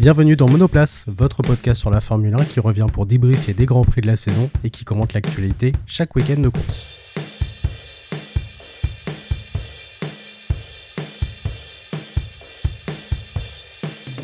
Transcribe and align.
Bienvenue 0.00 0.34
dans 0.34 0.48
Monoplace, 0.48 1.04
votre 1.08 1.42
podcast 1.42 1.78
sur 1.78 1.90
la 1.90 2.00
Formule 2.00 2.32
1 2.32 2.46
qui 2.46 2.58
revient 2.58 2.86
pour 2.90 3.04
débriefer 3.04 3.52
des 3.52 3.66
grands 3.66 3.84
prix 3.84 4.00
de 4.00 4.06
la 4.06 4.16
saison 4.16 4.48
et 4.64 4.70
qui 4.70 4.86
commente 4.86 5.12
l'actualité 5.12 5.72
chaque 5.84 6.16
week-end 6.16 6.40
de 6.40 6.48
course. 6.48 7.12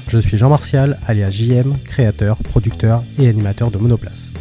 Je 0.08 0.16
suis 0.16 0.38
Jean 0.38 0.48
Martial, 0.48 0.98
alias 1.06 1.28
JM, 1.28 1.76
créateur, 1.84 2.38
producteur 2.38 3.04
et 3.18 3.28
animateur 3.28 3.70
de 3.70 3.76
Monoplace. 3.76 4.32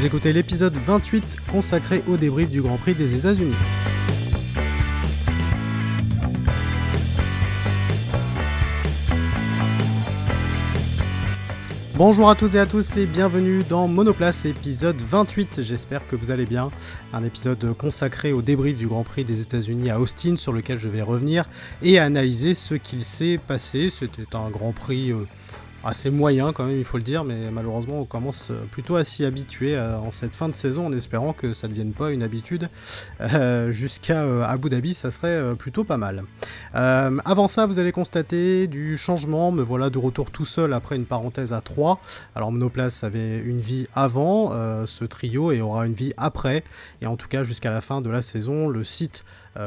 Vous 0.00 0.06
écoutez 0.06 0.32
l'épisode 0.32 0.72
28 0.72 1.36
consacré 1.52 2.02
au 2.08 2.16
débrief 2.16 2.48
du 2.48 2.62
Grand 2.62 2.78
Prix 2.78 2.94
des 2.94 3.16
États-Unis. 3.16 3.52
Bonjour 11.96 12.30
à 12.30 12.34
toutes 12.34 12.54
et 12.54 12.58
à 12.58 12.64
tous 12.64 12.96
et 12.96 13.04
bienvenue 13.04 13.62
dans 13.68 13.88
Monoplace 13.88 14.46
épisode 14.46 14.98
28. 15.02 15.60
J'espère 15.60 16.06
que 16.08 16.16
vous 16.16 16.30
allez 16.30 16.46
bien. 16.46 16.70
Un 17.12 17.22
épisode 17.22 17.76
consacré 17.76 18.32
au 18.32 18.40
débrief 18.40 18.78
du 18.78 18.86
Grand 18.86 19.04
Prix 19.04 19.24
des 19.24 19.42
États-Unis 19.42 19.90
à 19.90 20.00
Austin 20.00 20.36
sur 20.36 20.54
lequel 20.54 20.78
je 20.78 20.88
vais 20.88 21.02
revenir 21.02 21.44
et 21.82 21.98
analyser 21.98 22.54
ce 22.54 22.74
qu'il 22.74 23.04
s'est 23.04 23.38
passé. 23.46 23.90
C'était 23.90 24.34
un 24.34 24.48
Grand 24.48 24.72
Prix 24.72 25.12
euh, 25.12 25.26
assez 25.84 26.10
moyen 26.10 26.52
quand 26.52 26.64
même, 26.64 26.78
il 26.78 26.84
faut 26.84 26.98
le 26.98 27.02
dire, 27.02 27.24
mais 27.24 27.50
malheureusement 27.50 28.00
on 28.00 28.04
commence 28.04 28.52
plutôt 28.70 28.96
à 28.96 29.04
s'y 29.04 29.24
habituer 29.24 29.76
euh, 29.76 29.98
en 29.98 30.10
cette 30.10 30.34
fin 30.34 30.48
de 30.48 30.54
saison 30.54 30.86
en 30.86 30.92
espérant 30.92 31.32
que 31.32 31.54
ça 31.54 31.66
ne 31.66 31.72
devienne 31.72 31.92
pas 31.92 32.10
une 32.10 32.22
habitude. 32.22 32.68
Euh, 33.20 33.70
jusqu'à 33.70 34.22
euh, 34.22 34.44
Abu 34.44 34.68
Dhabi, 34.68 34.94
ça 34.94 35.10
serait 35.10 35.54
plutôt 35.56 35.84
pas 35.84 35.96
mal. 35.96 36.24
avant 36.72 37.48
ça, 37.48 37.66
vous 37.66 37.78
allez 37.78 37.92
constater 37.92 38.66
du 38.66 38.96
changement, 38.96 39.52
me 39.52 39.62
voilà 39.62 39.90
de 39.90 39.98
retour 39.98 40.30
tout 40.30 40.44
seul 40.44 40.72
après 40.72 40.96
une 40.96 41.06
parenthèse 41.06 41.52
à 41.52 41.60
3. 41.60 42.00
Alors 42.34 42.52
Monoplace 42.52 43.04
avait 43.04 43.38
une 43.38 43.60
vie 43.60 43.86
avant 43.94 44.50
ce 44.86 45.04
trio 45.04 45.52
et 45.52 45.60
aura 45.60 45.86
une 45.86 45.94
vie 45.94 46.12
après. 46.16 46.64
Et 47.02 47.06
en 47.06 47.16
tout 47.16 47.28
cas 47.28 47.42
jusqu'à 47.42 47.70
la 47.70 47.80
fin 47.80 48.00
de 48.00 48.10
la 48.10 48.22
saison, 48.22 48.68
le 48.68 48.84
site 48.84 49.24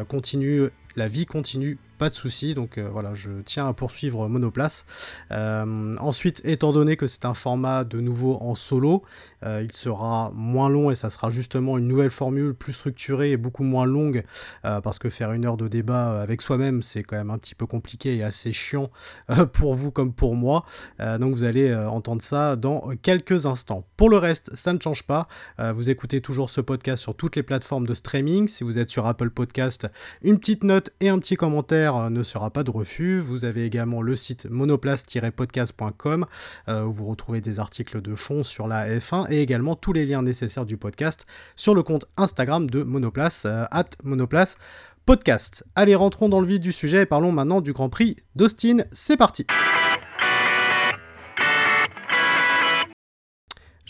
continue, 0.07 0.69
la 0.95 1.07
vie 1.07 1.25
continue 1.25 1.77
pas 2.03 2.09
de 2.09 2.15
souci. 2.15 2.53
Donc 2.53 2.77
euh, 2.77 2.89
voilà, 2.91 3.13
je 3.13 3.29
tiens 3.45 3.65
à 3.65 3.71
poursuivre 3.71 4.27
Monoplace. 4.27 4.85
Euh, 5.31 5.95
ensuite, 5.99 6.41
étant 6.43 6.73
donné 6.73 6.97
que 6.97 7.07
c'est 7.07 7.23
un 7.23 7.33
format 7.33 7.85
de 7.85 8.01
nouveau 8.01 8.37
en 8.41 8.55
solo, 8.55 9.03
euh, 9.45 9.61
il 9.63 9.71
sera 9.71 10.29
moins 10.35 10.67
long 10.67 10.91
et 10.91 10.95
ça 10.95 11.09
sera 11.09 11.29
justement 11.29 11.77
une 11.77 11.87
nouvelle 11.87 12.09
formule 12.09 12.55
plus 12.55 12.73
structurée 12.73 13.31
et 13.31 13.37
beaucoup 13.37 13.63
moins 13.63 13.85
longue 13.85 14.23
parce 14.63 14.99
que 14.99 15.09
faire 15.09 15.31
une 15.31 15.45
heure 15.45 15.55
de 15.55 15.67
débat 15.67 16.21
avec 16.21 16.41
soi-même, 16.41 16.81
c'est 16.81 17.03
quand 17.03 17.15
même 17.15 17.29
un 17.29 17.37
petit 17.37 17.55
peu 17.55 17.65
compliqué 17.65 18.17
et 18.17 18.23
assez 18.23 18.51
chiant 18.51 18.89
pour 19.53 19.73
vous 19.73 19.91
comme 19.91 20.13
pour 20.13 20.35
moi. 20.35 20.65
donc 20.99 21.33
vous 21.33 21.43
allez 21.43 21.73
entendre 21.75 22.21
ça 22.21 22.55
dans 22.55 22.89
quelques 23.01 23.45
instants. 23.45 23.85
Pour 23.97 24.09
le 24.09 24.17
reste, 24.17 24.55
ça 24.55 24.73
ne 24.73 24.79
change 24.79 25.03
pas. 25.03 25.27
vous 25.73 25.89
écoutez 25.89 26.21
toujours 26.21 26.49
ce 26.49 26.61
podcast 26.61 27.01
sur 27.01 27.15
toutes 27.15 27.35
les 27.35 27.43
plateformes 27.43 27.85
de 27.85 27.93
streaming. 27.93 28.47
Si 28.47 28.63
vous 28.63 28.77
êtes 28.77 28.89
sur 28.89 29.05
Apple 29.05 29.29
Podcast, 29.29 29.87
une 30.21 30.39
petite 30.39 30.63
note 30.63 30.89
et 31.01 31.09
un 31.09 31.19
petit 31.19 31.35
commentaire 31.35 31.92
ne 32.09 32.23
sera 32.23 32.49
pas 32.49 32.63
de 32.63 32.71
refus. 32.71 33.19
Vous 33.19 33.45
avez 33.45 33.65
également 33.65 34.01
le 34.01 34.15
site 34.15 34.47
monoplace-podcast.com 34.49 36.25
euh, 36.67 36.83
où 36.83 36.91
vous 36.91 37.05
retrouvez 37.05 37.41
des 37.41 37.59
articles 37.59 38.01
de 38.01 38.15
fond 38.15 38.43
sur 38.43 38.67
la 38.67 38.87
F1 38.97 39.31
et 39.31 39.41
également 39.41 39.75
tous 39.75 39.93
les 39.93 40.05
liens 40.05 40.21
nécessaires 40.21 40.65
du 40.65 40.77
podcast 40.77 41.25
sur 41.55 41.75
le 41.75 41.83
compte 41.83 42.05
Instagram 42.17 42.69
de 42.69 42.83
Monoplace, 42.83 43.45
euh, 43.45 43.65
at 43.71 43.89
Monoplace 44.03 44.57
Podcast. 45.05 45.65
Allez, 45.75 45.95
rentrons 45.95 46.29
dans 46.29 46.39
le 46.39 46.47
vif 46.47 46.59
du 46.59 46.71
sujet 46.71 47.01
et 47.01 47.05
parlons 47.05 47.31
maintenant 47.31 47.61
du 47.61 47.73
Grand 47.73 47.89
Prix 47.89 48.17
d'Austin. 48.35 48.85
C'est 48.91 49.17
parti! 49.17 49.45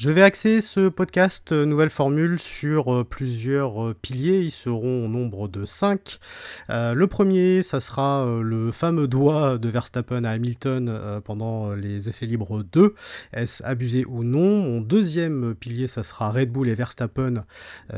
Je 0.04 0.10
vais 0.10 0.22
axer 0.22 0.60
ce 0.60 0.90
podcast 0.90 1.54
euh, 1.54 1.64
nouvelle 1.64 1.90
formule 1.90 2.38
sur 2.38 2.94
euh, 2.94 3.06
plusieurs 3.06 3.82
euh, 3.82 3.94
piliers, 3.94 4.42
ils 4.42 4.52
seront 4.52 5.06
au 5.06 5.08
nombre 5.08 5.48
de 5.48 5.64
5. 5.64 6.20
le 6.68 7.06
premier, 7.06 7.64
ça 7.64 7.80
sera 7.80 8.26
le 8.42 8.70
fameux 8.72 9.08
doigt 9.08 9.58
de 9.58 9.70
Verstappen 9.70 10.26
à 10.26 10.32
Hamilton 10.32 11.22
pendant 11.24 11.72
les 11.72 12.10
essais 12.10 12.26
libres 12.26 12.64
2. 12.64 12.96
Est-ce 13.32 13.64
abusé 13.64 14.04
ou 14.06 14.26
non? 14.26 14.64
Mon 14.64 14.82
deuxième 14.82 15.56
pilier, 15.56 15.88
ça 15.88 16.04
sera 16.04 16.32
Red 16.32 16.52
Bull 16.52 16.68
et 16.68 16.76
Verstappen 16.76 17.46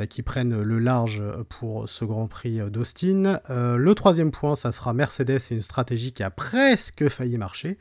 qui 0.10 0.22
prennent 0.22 0.62
le 0.62 0.80
large 0.80 1.24
pour 1.50 1.90
ce 1.90 2.06
Grand 2.06 2.28
Prix 2.28 2.60
d'Austin. 2.70 3.40
le 3.50 3.94
troisième 3.94 4.32
point, 4.32 4.56
ça 4.56 4.72
sera 4.72 4.94
Mercedes 4.94 5.40
et 5.50 5.54
une 5.54 5.62
stratégie 5.62 6.12
qui 6.12 6.24
a 6.24 6.30
presque 6.30 7.08
failli 7.08 7.38
marcher. 7.38 7.78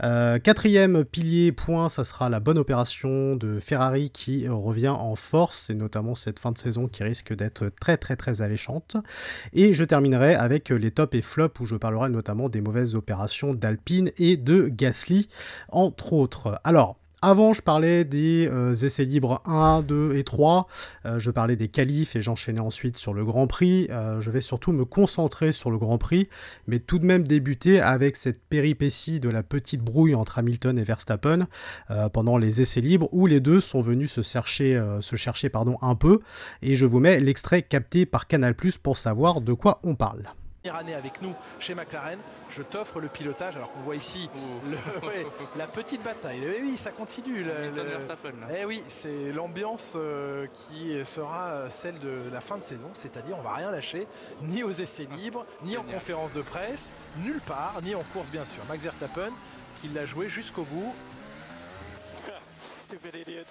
quatrième 0.00 1.04
pilier, 1.04 1.52
point, 1.52 1.88
ça 1.88 2.04
sera 2.04 2.28
la 2.28 2.40
bonne 2.40 2.58
opération 2.58 3.36
de 3.36 3.55
Ferrari 3.60 4.10
qui 4.10 4.48
revient 4.48 4.88
en 4.88 5.14
force, 5.14 5.70
et 5.70 5.74
notamment 5.74 6.14
cette 6.14 6.38
fin 6.38 6.52
de 6.52 6.58
saison 6.58 6.88
qui 6.88 7.02
risque 7.02 7.34
d'être 7.34 7.68
très 7.80 7.96
très 7.96 8.16
très 8.16 8.42
alléchante. 8.42 8.96
Et 9.52 9.74
je 9.74 9.84
terminerai 9.84 10.34
avec 10.34 10.70
les 10.70 10.90
tops 10.90 11.14
et 11.16 11.22
flops 11.22 11.60
où 11.60 11.66
je 11.66 11.76
parlerai 11.76 12.08
notamment 12.08 12.48
des 12.48 12.60
mauvaises 12.60 12.94
opérations 12.94 13.54
d'Alpine 13.54 14.10
et 14.18 14.36
de 14.36 14.68
Gasly, 14.68 15.28
entre 15.68 16.12
autres. 16.12 16.60
Alors, 16.64 16.98
avant, 17.26 17.52
je 17.52 17.60
parlais 17.60 18.04
des 18.04 18.46
euh, 18.46 18.72
essais 18.72 19.04
libres 19.04 19.42
1, 19.46 19.82
2 19.82 20.14
et 20.14 20.22
3. 20.22 20.68
Euh, 21.06 21.18
je 21.18 21.32
parlais 21.32 21.56
des 21.56 21.66
qualifs 21.66 22.14
et 22.14 22.22
j'enchaînais 22.22 22.60
ensuite 22.60 22.96
sur 22.96 23.14
le 23.14 23.24
Grand 23.24 23.48
Prix. 23.48 23.88
Euh, 23.90 24.20
je 24.20 24.30
vais 24.30 24.40
surtout 24.40 24.70
me 24.70 24.84
concentrer 24.84 25.50
sur 25.50 25.72
le 25.72 25.76
Grand 25.76 25.98
Prix, 25.98 26.28
mais 26.68 26.78
tout 26.78 27.00
de 27.00 27.04
même 27.04 27.26
débuter 27.26 27.80
avec 27.80 28.14
cette 28.14 28.40
péripétie 28.44 29.18
de 29.18 29.28
la 29.28 29.42
petite 29.42 29.82
brouille 29.82 30.14
entre 30.14 30.38
Hamilton 30.38 30.78
et 30.78 30.84
Verstappen 30.84 31.48
pendant 32.12 32.38
les 32.38 32.60
essais 32.60 32.80
libres 32.80 33.08
où 33.10 33.26
les 33.26 33.40
deux 33.40 33.60
sont 33.60 33.80
venus 33.80 34.12
se 34.12 34.22
chercher, 34.22 34.80
se 35.00 35.16
chercher 35.16 35.48
pardon, 35.48 35.78
un 35.82 35.96
peu. 35.96 36.20
Et 36.62 36.76
je 36.76 36.86
vous 36.86 37.00
mets 37.00 37.18
l'extrait 37.18 37.62
capté 37.62 38.06
par 38.06 38.28
Canal 38.28 38.54
pour 38.82 38.96
savoir 38.96 39.40
de 39.40 39.52
quoi 39.52 39.80
on 39.82 39.96
parle 39.96 40.22
année 40.74 40.94
avec 40.94 41.22
nous 41.22 41.34
chez 41.58 41.74
McLaren, 41.74 42.18
je 42.50 42.62
t'offre 42.62 43.00
le 43.00 43.08
pilotage. 43.08 43.56
Alors 43.56 43.72
qu'on 43.72 43.80
voit 43.80 43.96
ici 43.96 44.28
la 45.56 45.66
petite 45.66 46.02
bataille. 46.02 46.42
Et 46.42 46.56
eh 46.58 46.62
oui, 46.62 46.76
ça 46.76 46.90
continue. 46.90 47.44
Le, 47.44 47.72
eh 48.54 48.64
oui, 48.64 48.82
c'est 48.88 49.32
l'ambiance 49.32 49.94
euh, 49.96 50.46
qui 50.52 51.04
sera 51.04 51.70
celle 51.70 51.98
de 51.98 52.30
la 52.32 52.40
fin 52.40 52.58
de 52.58 52.62
saison, 52.62 52.88
c'est-à-dire 52.92 53.36
on 53.38 53.42
va 53.42 53.54
rien 53.54 53.70
lâcher, 53.70 54.06
ni 54.42 54.62
aux 54.62 54.72
essais 54.72 55.08
libres, 55.16 55.46
ni 55.62 55.76
en 55.76 55.82
conférence 55.82 56.32
de 56.32 56.42
presse, 56.42 56.94
nulle 57.18 57.40
part, 57.40 57.80
ni 57.82 57.94
en 57.94 58.02
course 58.12 58.30
bien 58.30 58.44
sûr. 58.44 58.62
Max 58.68 58.82
Verstappen 58.82 59.30
qui 59.80 59.88
l'a 59.88 60.06
joué 60.06 60.28
jusqu'au 60.28 60.64
bout. 60.64 60.94
Stupid 62.56 63.14
idiot. 63.14 63.44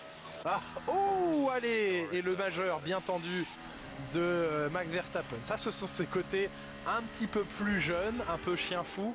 Ah, 0.43 0.61
oh, 0.87 1.49
allez 1.53 2.07
Et 2.11 2.21
le 2.21 2.35
majeur 2.35 2.79
bien 2.79 3.01
tendu 3.01 3.45
de 4.13 4.19
euh, 4.19 4.69
Max 4.69 4.91
Verstappen. 4.91 5.38
Ça, 5.41 5.57
ce 5.57 5.72
sont 5.72 5.88
ses 5.88 6.06
côtés 6.06 6.50
un 6.88 7.01
petit 7.01 7.28
peu 7.28 7.41
plus 7.59 7.79
jeune, 7.79 8.23
un 8.31 8.38
peu 8.38 8.56
chien 8.56 8.83
fou. 8.83 9.13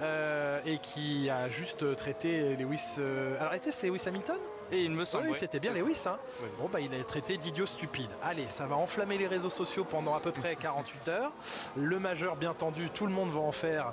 Euh, 0.00 0.58
et 0.64 0.78
qui 0.78 1.30
a 1.30 1.48
juste 1.48 1.94
traité 1.96 2.56
Lewis. 2.56 2.96
Euh, 2.98 3.36
alors, 3.38 3.54
était 3.54 3.70
Lewis 3.86 4.02
Hamilton? 4.06 4.38
Et 4.72 4.82
il 4.82 4.90
me 4.90 5.04
semble. 5.04 5.28
Oui, 5.28 5.36
c'était 5.38 5.60
bien 5.60 5.72
Lewis. 5.72 6.04
Hein. 6.06 6.16
Bon, 6.58 6.68
bah, 6.72 6.80
il 6.80 6.92
a 6.94 7.04
traité 7.04 7.36
d'idiot 7.36 7.66
stupide. 7.66 8.10
Allez, 8.24 8.48
ça 8.48 8.66
va 8.66 8.74
enflammer 8.74 9.18
les 9.18 9.28
réseaux 9.28 9.50
sociaux 9.50 9.84
pendant 9.84 10.14
à 10.16 10.20
peu 10.20 10.32
près 10.32 10.56
48 10.60 11.08
heures. 11.08 11.32
Le 11.76 11.98
majeur, 12.00 12.36
bien 12.36 12.54
tendu, 12.54 12.88
tout 12.90 13.06
le 13.06 13.12
monde 13.12 13.30
va 13.30 13.40
en 13.40 13.52
faire 13.52 13.92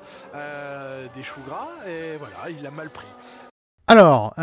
des 1.14 1.24
choux 1.24 1.42
gras. 1.46 1.70
Et 1.86 2.16
voilà, 2.18 2.50
il 2.50 2.66
a 2.66 2.72
mal 2.72 2.90
pris. 2.90 3.08
Alors, 3.88 4.34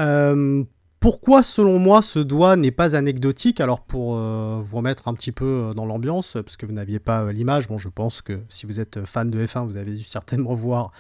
pourquoi, 0.99 1.43
selon 1.43 1.79
moi, 1.79 2.01
ce 2.01 2.19
doigt 2.19 2.57
n'est 2.57 2.71
pas 2.71 2.97
anecdotique? 2.97 3.61
Alors, 3.61 3.83
pour 3.83 4.17
euh, 4.17 4.59
vous 4.63 4.79
remettre 4.79 5.09
un 5.09 5.15
petit 5.15 5.31
peu 5.31 5.45
euh, 5.45 5.75
dans 5.75 5.85
l'ambiance, 5.85 6.39
parce 6.43 6.57
que 6.57 6.65
vous 6.65 6.73
n'aviez 6.73 6.99
pas 6.99 7.23
euh, 7.23 7.33
l'image, 7.33 7.69
bon, 7.69 7.77
je 7.77 7.91
pense 7.91 8.23
que 8.23 8.41
si 8.49 8.65
vous 8.65 8.81
êtes 8.81 9.05
fan 9.05 9.31
de 9.31 9.45
F1, 9.45 9.67
vous 9.67 9.77
avez 9.77 9.93
dû 9.93 10.03
certainement 10.09 10.55
voir 10.55 10.93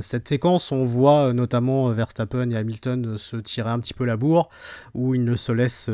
cette 0.00 0.28
séquence. 0.28 0.72
On 0.72 0.84
voit 0.84 1.32
notamment 1.32 1.88
Verstappen 1.90 2.50
et 2.50 2.56
Hamilton 2.56 3.16
se 3.16 3.36
tirer 3.36 3.70
un 3.70 3.80
petit 3.80 3.94
peu 3.94 4.04
la 4.04 4.16
bourre, 4.16 4.50
où 4.94 5.14
ils 5.14 5.24
ne 5.24 5.34
se 5.34 5.52
laissent 5.52 5.90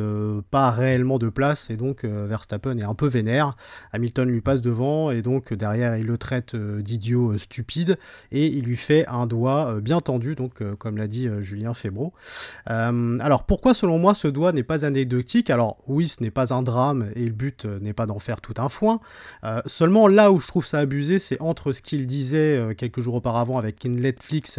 pas 0.50 0.70
réellement 0.70 1.19
de 1.19 1.28
place, 1.28 1.70
et 1.70 1.76
donc 1.76 2.04
Verstappen 2.04 2.76
est 2.78 2.84
un 2.84 2.94
peu 2.94 3.06
vénère. 3.06 3.56
Hamilton 3.92 4.28
lui 4.28 4.40
passe 4.40 4.60
devant, 4.60 5.10
et 5.10 5.22
donc 5.22 5.54
derrière, 5.54 5.96
il 5.96 6.06
le 6.06 6.19
traite 6.19 6.56
d'idiot 6.56 7.38
stupide, 7.38 7.99
et 8.32 8.46
il 8.46 8.64
lui 8.64 8.76
fait 8.76 9.06
un 9.06 9.26
doigt 9.26 9.81
bien 9.81 10.00
tendu, 10.00 10.34
donc 10.34 10.62
comme 10.78 10.96
l'a 10.96 11.06
dit 11.06 11.28
Julien 11.40 11.75
Febro. 11.75 12.12
alors, 12.66 13.36
Alors 13.37 13.44
pourquoi 13.44 13.75
selon 13.75 13.99
moi 13.99 14.15
ce 14.15 14.29
doigt 14.29 14.53
n'est 14.53 14.62
pas 14.62 14.87
anecdotique? 14.87 15.50
Alors 15.50 15.77
oui, 15.87 16.09
ce 16.09 16.23
n'est 16.23 16.31
pas 16.31 16.55
un 16.55 16.62
drame 16.62 17.11
et 17.15 17.27
le 17.27 17.33
but 17.33 17.67
euh, 17.67 17.79
n'est 17.81 17.93
pas 17.93 18.06
d'en 18.06 18.19
faire 18.19 18.41
tout 18.41 18.55
un 18.56 18.71
foin. 18.71 18.99
Euh, 19.44 19.61
seulement 19.67 20.09
là 20.09 20.33
où 20.33 20.41
je 20.41 20.49
trouve 20.49 20.65
ça 20.65 20.79
abusé, 20.79 21.19
c'est 21.19 21.38
entre 21.43 21.73
ce 21.73 21.83
qu'il 21.83 22.06
disait 22.06 22.56
euh, 22.56 22.73
quelques 22.73 23.03
jours 23.03 23.17
auparavant 23.17 23.59
avec 23.59 23.85
Netflix, 23.85 24.59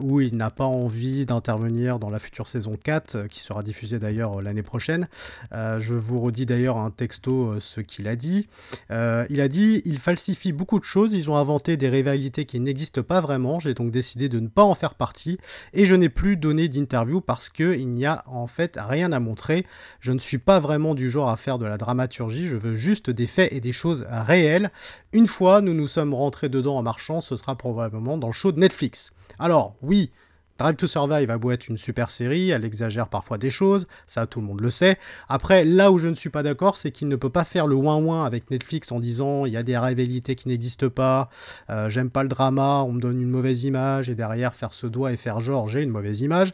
où 0.00 0.22
il 0.22 0.34
n'a 0.34 0.50
pas 0.50 0.64
envie 0.64 1.26
d'intervenir 1.26 1.98
dans 1.98 2.08
la 2.08 2.18
future 2.18 2.48
saison 2.48 2.78
4, 2.82 3.26
qui 3.28 3.40
sera 3.40 3.62
diffusée 3.62 3.98
d'ailleurs 3.98 4.40
l'année 4.40 4.62
prochaine. 4.62 5.06
je 5.52 5.92
vous 5.92 6.20
redis 6.20 6.46
d'ailleurs 6.46 6.78
un 6.78 6.90
texto 6.90 7.60
ce 7.60 7.82
qu'il 7.82 8.08
a 8.08 8.16
dit. 8.16 8.48
il 8.90 9.40
a 9.40 9.48
dit, 9.48 9.82
il 9.84 9.98
falsifie 9.98 10.52
beaucoup 10.52 10.78
de 10.78 10.84
choses, 10.84 11.12
ils 11.12 11.28
ont 11.28 11.36
inventé 11.36 11.76
des 11.76 11.90
rivalités 11.90 12.46
qui 12.46 12.60
n'existent 12.60 13.02
pas 13.02 13.20
vraiment, 13.20 13.60
j'ai 13.60 13.74
donc 13.74 13.90
décidé 13.90 14.30
de 14.30 14.40
ne 14.40 14.48
pas 14.48 14.64
en 14.64 14.74
faire 14.74 14.94
partie, 14.94 15.38
et 15.74 15.84
je 15.84 15.94
n'ai 15.94 16.08
plus 16.08 16.36
donné 16.36 16.68
d'interview 16.68 17.20
parce 17.20 17.50
que 17.50 17.73
il 17.78 17.88
n'y 17.90 18.06
a 18.06 18.22
en 18.26 18.46
fait 18.46 18.78
rien 18.80 19.12
à 19.12 19.20
montrer. 19.20 19.66
Je 20.00 20.12
ne 20.12 20.18
suis 20.18 20.38
pas 20.38 20.58
vraiment 20.58 20.94
du 20.94 21.10
genre 21.10 21.28
à 21.28 21.36
faire 21.36 21.58
de 21.58 21.66
la 21.66 21.78
dramaturgie, 21.78 22.46
je 22.46 22.56
veux 22.56 22.74
juste 22.74 23.10
des 23.10 23.26
faits 23.26 23.52
et 23.52 23.60
des 23.60 23.72
choses 23.72 24.06
réelles. 24.08 24.70
Une 25.12 25.26
fois 25.26 25.60
nous 25.60 25.74
nous 25.74 25.88
sommes 25.88 26.14
rentrés 26.14 26.48
dedans 26.48 26.76
en 26.76 26.82
marchant, 26.82 27.20
ce 27.20 27.36
sera 27.36 27.56
probablement 27.56 28.18
dans 28.18 28.28
le 28.28 28.32
show 28.32 28.52
de 28.52 28.60
Netflix. 28.60 29.12
Alors 29.38 29.74
oui, 29.82 30.10
Drive 30.56 30.76
to 30.76 30.86
Survive 30.86 31.30
a 31.30 31.38
beau 31.38 31.50
être 31.50 31.66
une 31.66 31.76
super 31.76 32.10
série, 32.10 32.50
elle 32.50 32.64
exagère 32.64 33.08
parfois 33.08 33.38
des 33.38 33.50
choses, 33.50 33.88
ça 34.06 34.26
tout 34.26 34.40
le 34.40 34.46
monde 34.46 34.60
le 34.60 34.70
sait. 34.70 34.98
Après, 35.28 35.64
là 35.64 35.90
où 35.90 35.98
je 35.98 36.06
ne 36.06 36.14
suis 36.14 36.30
pas 36.30 36.44
d'accord, 36.44 36.76
c'est 36.76 36.92
qu'il 36.92 37.08
ne 37.08 37.16
peut 37.16 37.30
pas 37.30 37.44
faire 37.44 37.66
le 37.66 37.74
ouin-ouin 37.74 38.24
avec 38.24 38.52
Netflix 38.52 38.92
en 38.92 39.00
disant 39.00 39.46
il 39.46 39.52
y 39.52 39.56
a 39.56 39.64
des 39.64 39.76
rivalités 39.76 40.36
qui 40.36 40.46
n'existent 40.46 40.90
pas, 40.90 41.28
euh, 41.70 41.88
j'aime 41.88 42.08
pas 42.08 42.22
le 42.22 42.28
drama, 42.28 42.84
on 42.86 42.92
me 42.92 43.00
donne 43.00 43.20
une 43.20 43.30
mauvaise 43.30 43.64
image, 43.64 44.08
et 44.08 44.14
derrière 44.14 44.54
faire 44.54 44.74
ce 44.74 44.86
doigt 44.86 45.12
et 45.12 45.16
faire 45.16 45.40
genre 45.40 45.68
j'ai 45.68 45.82
une 45.82 45.90
mauvaise 45.90 46.20
image. 46.20 46.52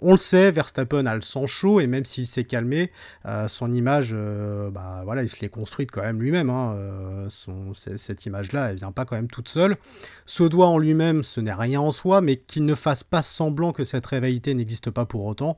On 0.00 0.12
le 0.12 0.16
sait, 0.16 0.52
Verstappen 0.52 1.06
a 1.06 1.14
le 1.16 1.22
sang 1.22 1.48
chaud 1.48 1.80
et 1.80 1.88
même 1.88 2.04
s'il 2.04 2.28
s'est 2.28 2.44
calmé, 2.44 2.92
euh, 3.26 3.48
son 3.48 3.72
image, 3.72 4.10
euh, 4.12 4.70
bah 4.70 5.02
voilà, 5.04 5.22
il 5.22 5.28
se 5.28 5.40
l'est 5.40 5.48
construite 5.48 5.90
quand 5.90 6.02
même 6.02 6.20
lui-même. 6.20 6.50
Hein, 6.50 6.74
euh, 6.76 7.28
cette 7.74 8.24
image-là, 8.24 8.70
elle 8.70 8.76
vient 8.76 8.92
pas 8.92 9.04
quand 9.04 9.16
même 9.16 9.26
toute 9.26 9.48
seule. 9.48 9.76
Ce 10.24 10.44
doigt 10.44 10.68
en 10.68 10.78
lui-même, 10.78 11.24
ce 11.24 11.40
n'est 11.40 11.52
rien 11.52 11.80
en 11.80 11.90
soi, 11.90 12.20
mais 12.20 12.36
qu'il 12.36 12.64
ne 12.64 12.76
fasse 12.76 13.02
pas 13.02 13.22
semblant 13.22 13.72
que 13.72 13.82
cette 13.82 14.06
rivalité 14.06 14.54
n'existe 14.54 14.90
pas 14.90 15.04
pour 15.04 15.24
autant. 15.24 15.56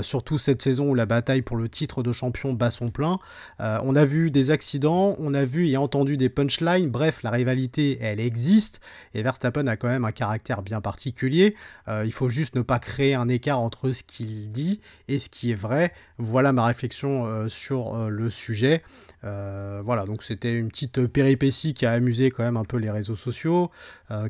surtout 0.00 0.38
cette 0.38 0.62
saison 0.62 0.90
où 0.90 0.94
la 0.94 1.06
bataille 1.06 1.42
pour 1.42 1.56
le 1.56 1.68
titre 1.68 2.02
de 2.02 2.12
champion 2.12 2.52
bat 2.54 2.70
son 2.70 2.90
plein. 2.90 3.18
on 3.58 3.96
a 3.96 4.04
vu 4.04 4.30
des 4.30 4.50
accidents, 4.50 5.14
on 5.18 5.34
a 5.34 5.44
vu 5.44 5.68
et 5.68 5.76
entendu 5.76 6.16
des 6.16 6.28
punchlines. 6.28 6.88
Bref, 6.88 7.22
la 7.22 7.30
rivalité, 7.30 7.98
elle 8.00 8.20
existe 8.20 8.80
et 9.14 9.22
Verstappen 9.22 9.66
a 9.66 9.76
quand 9.76 9.88
même 9.88 10.04
un 10.04 10.12
caractère 10.12 10.62
bien 10.62 10.80
particulier. 10.80 11.54
il 11.88 12.12
faut 12.12 12.28
juste 12.28 12.56
ne 12.56 12.62
pas 12.62 12.78
créer 12.78 13.14
un 13.14 13.28
écart 13.28 13.60
entre 13.60 13.73
ce 13.92 14.02
qu'il 14.02 14.50
dit 14.50 14.80
et 15.08 15.18
ce 15.18 15.28
qui 15.28 15.50
est 15.50 15.54
vrai. 15.54 15.92
Voilà 16.18 16.52
ma 16.52 16.64
réflexion 16.64 17.26
euh, 17.26 17.48
sur 17.48 17.94
euh, 17.94 18.08
le 18.08 18.30
sujet. 18.30 18.82
Euh, 19.24 19.80
voilà, 19.84 20.04
donc 20.04 20.22
c'était 20.22 20.54
une 20.54 20.68
petite 20.68 21.06
péripétie 21.06 21.74
qui 21.74 21.86
a 21.86 21.90
amusé 21.92 22.30
quand 22.30 22.44
même 22.44 22.56
un 22.56 22.64
peu 22.64 22.76
les 22.76 22.90
réseaux 22.90 23.16
sociaux, 23.16 23.70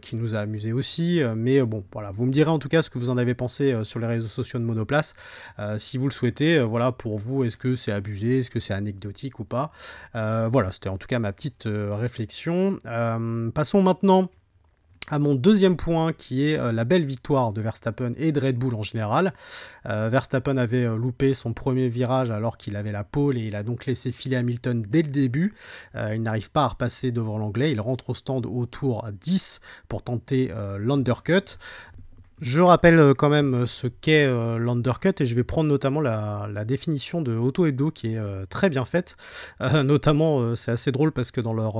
qui 0.00 0.16
nous 0.16 0.34
a 0.34 0.38
amusé 0.38 0.72
aussi. 0.72 1.20
mais 1.36 1.60
bon, 1.62 1.84
voilà, 1.92 2.10
vous 2.12 2.24
me 2.24 2.30
direz 2.30 2.50
en 2.50 2.58
tout 2.58 2.68
cas 2.68 2.80
ce 2.80 2.90
que 2.90 2.98
vous 2.98 3.10
en 3.10 3.18
avez 3.18 3.34
pensé 3.34 3.82
sur 3.82 3.98
les 3.98 4.06
réseaux 4.06 4.28
sociaux 4.28 4.60
de 4.60 4.64
Monoplace. 4.64 5.14
si 5.78 5.98
vous 5.98 6.06
le 6.06 6.12
souhaitez, 6.12 6.60
voilà, 6.60 6.92
pour 6.92 7.18
vous, 7.18 7.42
est-ce 7.42 7.56
que 7.56 7.74
c'est 7.74 7.90
abusé, 7.90 8.38
est-ce 8.38 8.50
que 8.50 8.60
c'est 8.60 8.72
anecdotique 8.72 9.40
ou 9.40 9.44
pas? 9.44 9.72
Voilà, 10.14 10.70
c'était 10.70 10.88
en 10.88 10.96
tout 10.96 11.08
cas 11.08 11.18
ma 11.18 11.32
petite 11.32 11.64
réflexion. 11.66 12.78
passons 13.52 13.82
maintenant 13.82 14.30
à 15.10 15.18
mon 15.18 15.34
deuxième 15.34 15.76
point 15.76 16.12
qui 16.12 16.48
est 16.48 16.58
euh, 16.58 16.72
la 16.72 16.84
belle 16.84 17.04
victoire 17.04 17.52
de 17.52 17.60
Verstappen 17.60 18.12
et 18.16 18.32
de 18.32 18.40
Red 18.40 18.56
Bull 18.56 18.74
en 18.74 18.82
général. 18.82 19.34
Euh, 19.86 20.08
Verstappen 20.08 20.56
avait 20.56 20.84
euh, 20.84 20.96
loupé 20.96 21.34
son 21.34 21.52
premier 21.52 21.88
virage 21.88 22.30
alors 22.30 22.56
qu'il 22.56 22.74
avait 22.76 22.92
la 22.92 23.04
pole 23.04 23.36
et 23.36 23.42
il 23.42 23.56
a 23.56 23.62
donc 23.62 23.84
laissé 23.84 24.12
filer 24.12 24.36
Hamilton 24.36 24.84
dès 24.88 25.02
le 25.02 25.08
début. 25.08 25.54
il 25.94 26.22
n'arrive 26.22 26.50
pas 26.50 26.64
à 26.64 26.68
repasser 26.68 27.12
devant 27.12 27.38
l'anglais, 27.38 27.72
il 27.72 27.80
rentre 27.80 28.10
au 28.10 28.14
stand 28.14 28.46
au 28.46 28.66
tour 28.66 29.06
10 29.20 29.60
pour 29.88 30.02
tenter 30.02 30.50
l'undercut. 30.78 31.58
Je 32.44 32.60
rappelle 32.60 32.98
euh, 32.98 33.14
quand 33.14 33.30
même 33.30 33.54
euh, 33.54 33.66
ce 33.66 33.86
qu'est 33.86 34.26
euh, 34.26 34.58
l'undercut 34.58 35.14
et 35.18 35.24
je 35.24 35.34
vais 35.34 35.44
prendre 35.44 35.70
notamment 35.70 36.02
la, 36.02 36.66
définition 36.66 37.22
de 37.22 37.34
Auto 37.34 37.64
Hebdo 37.64 37.90
qui 37.90 38.14
est 38.14 38.46
très 38.48 38.68
bien 38.68 38.84
faite. 38.84 39.16
notamment, 39.84 40.56
c'est 40.56 40.70
assez 40.70 40.92
drôle 40.92 41.12
parce 41.12 41.30
que 41.30 41.42
dans 41.42 41.52
leur, 41.52 41.74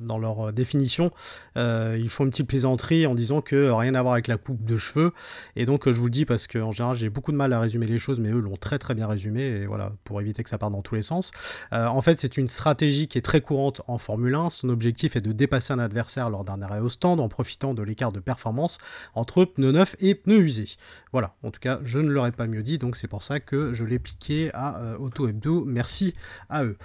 dans 0.00 0.18
leur 0.18 0.52
définition, 0.52 1.10
ils 1.56 2.08
font 2.08 2.24
une 2.24 2.30
petite 2.30 2.46
plaisanterie 2.46 3.06
en 3.06 3.16
disant 3.16 3.40
que 3.40 3.70
rien 3.70 3.94
à 3.96 4.02
voir 4.02 4.14
avec 4.14 4.28
la 4.28 4.36
coupe 4.36 4.64
de 4.64 4.76
cheveux. 4.76 5.12
Et 5.56 5.64
donc, 5.64 5.90
je 5.90 5.98
vous 5.98 6.04
le 6.04 6.10
dis 6.10 6.24
parce 6.24 6.46
qu'en 6.46 6.70
général, 6.70 6.96
j'ai 6.96 7.10
beaucoup 7.10 7.32
de 7.32 7.36
mal 7.36 7.52
à 7.52 7.58
résumer 7.58 7.86
les 7.86 7.98
choses, 7.98 8.20
mais 8.20 8.30
eux 8.30 8.38
l'ont 8.38 8.56
très 8.56 8.78
très 8.78 8.94
bien 8.94 9.08
résumé 9.08 9.42
et 9.42 9.66
voilà, 9.66 9.92
pour 10.04 10.20
éviter 10.20 10.44
que 10.44 10.50
ça 10.50 10.58
parte 10.58 10.72
dans 10.72 10.82
tous 10.82 10.94
les 10.94 11.02
sens. 11.02 11.32
en 11.72 12.00
fait, 12.00 12.20
c'est 12.20 12.36
une 12.36 12.48
stratégie 12.48 13.08
qui 13.08 13.18
est 13.18 13.22
très 13.22 13.40
courante 13.40 13.82
en 13.88 13.98
Formule 13.98 14.36
1. 14.36 14.50
Son 14.50 14.68
objectif 14.68 15.16
est 15.16 15.20
de 15.20 15.32
dépasser 15.32 15.72
un 15.72 15.80
adversaire 15.80 16.30
lors 16.30 16.44
d'un 16.44 16.62
arrêt 16.62 16.80
au 16.80 16.88
stand 16.88 17.18
en 17.18 17.28
profitant 17.28 17.74
de 17.74 17.82
l'écart 17.82 18.12
de 18.12 18.20
performance 18.20 18.78
entre 19.14 19.44
pneus 19.44 19.75
et 20.00 20.14
pneus 20.14 20.40
usés. 20.40 20.68
Voilà, 21.12 21.34
en 21.42 21.50
tout 21.50 21.60
cas, 21.60 21.80
je 21.82 21.98
ne 21.98 22.08
l'aurais 22.08 22.32
pas 22.32 22.46
mieux 22.46 22.62
dit, 22.62 22.78
donc 22.78 22.96
c'est 22.96 23.08
pour 23.08 23.22
ça 23.22 23.40
que 23.40 23.72
je 23.72 23.84
l'ai 23.84 23.98
piqué 23.98 24.50
à 24.54 24.78
euh, 24.80 24.96
Auto 24.98 25.28
Hebdo. 25.28 25.64
Merci 25.64 26.14
à 26.48 26.64
eux. 26.64 26.76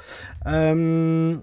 Euh, 0.48 1.38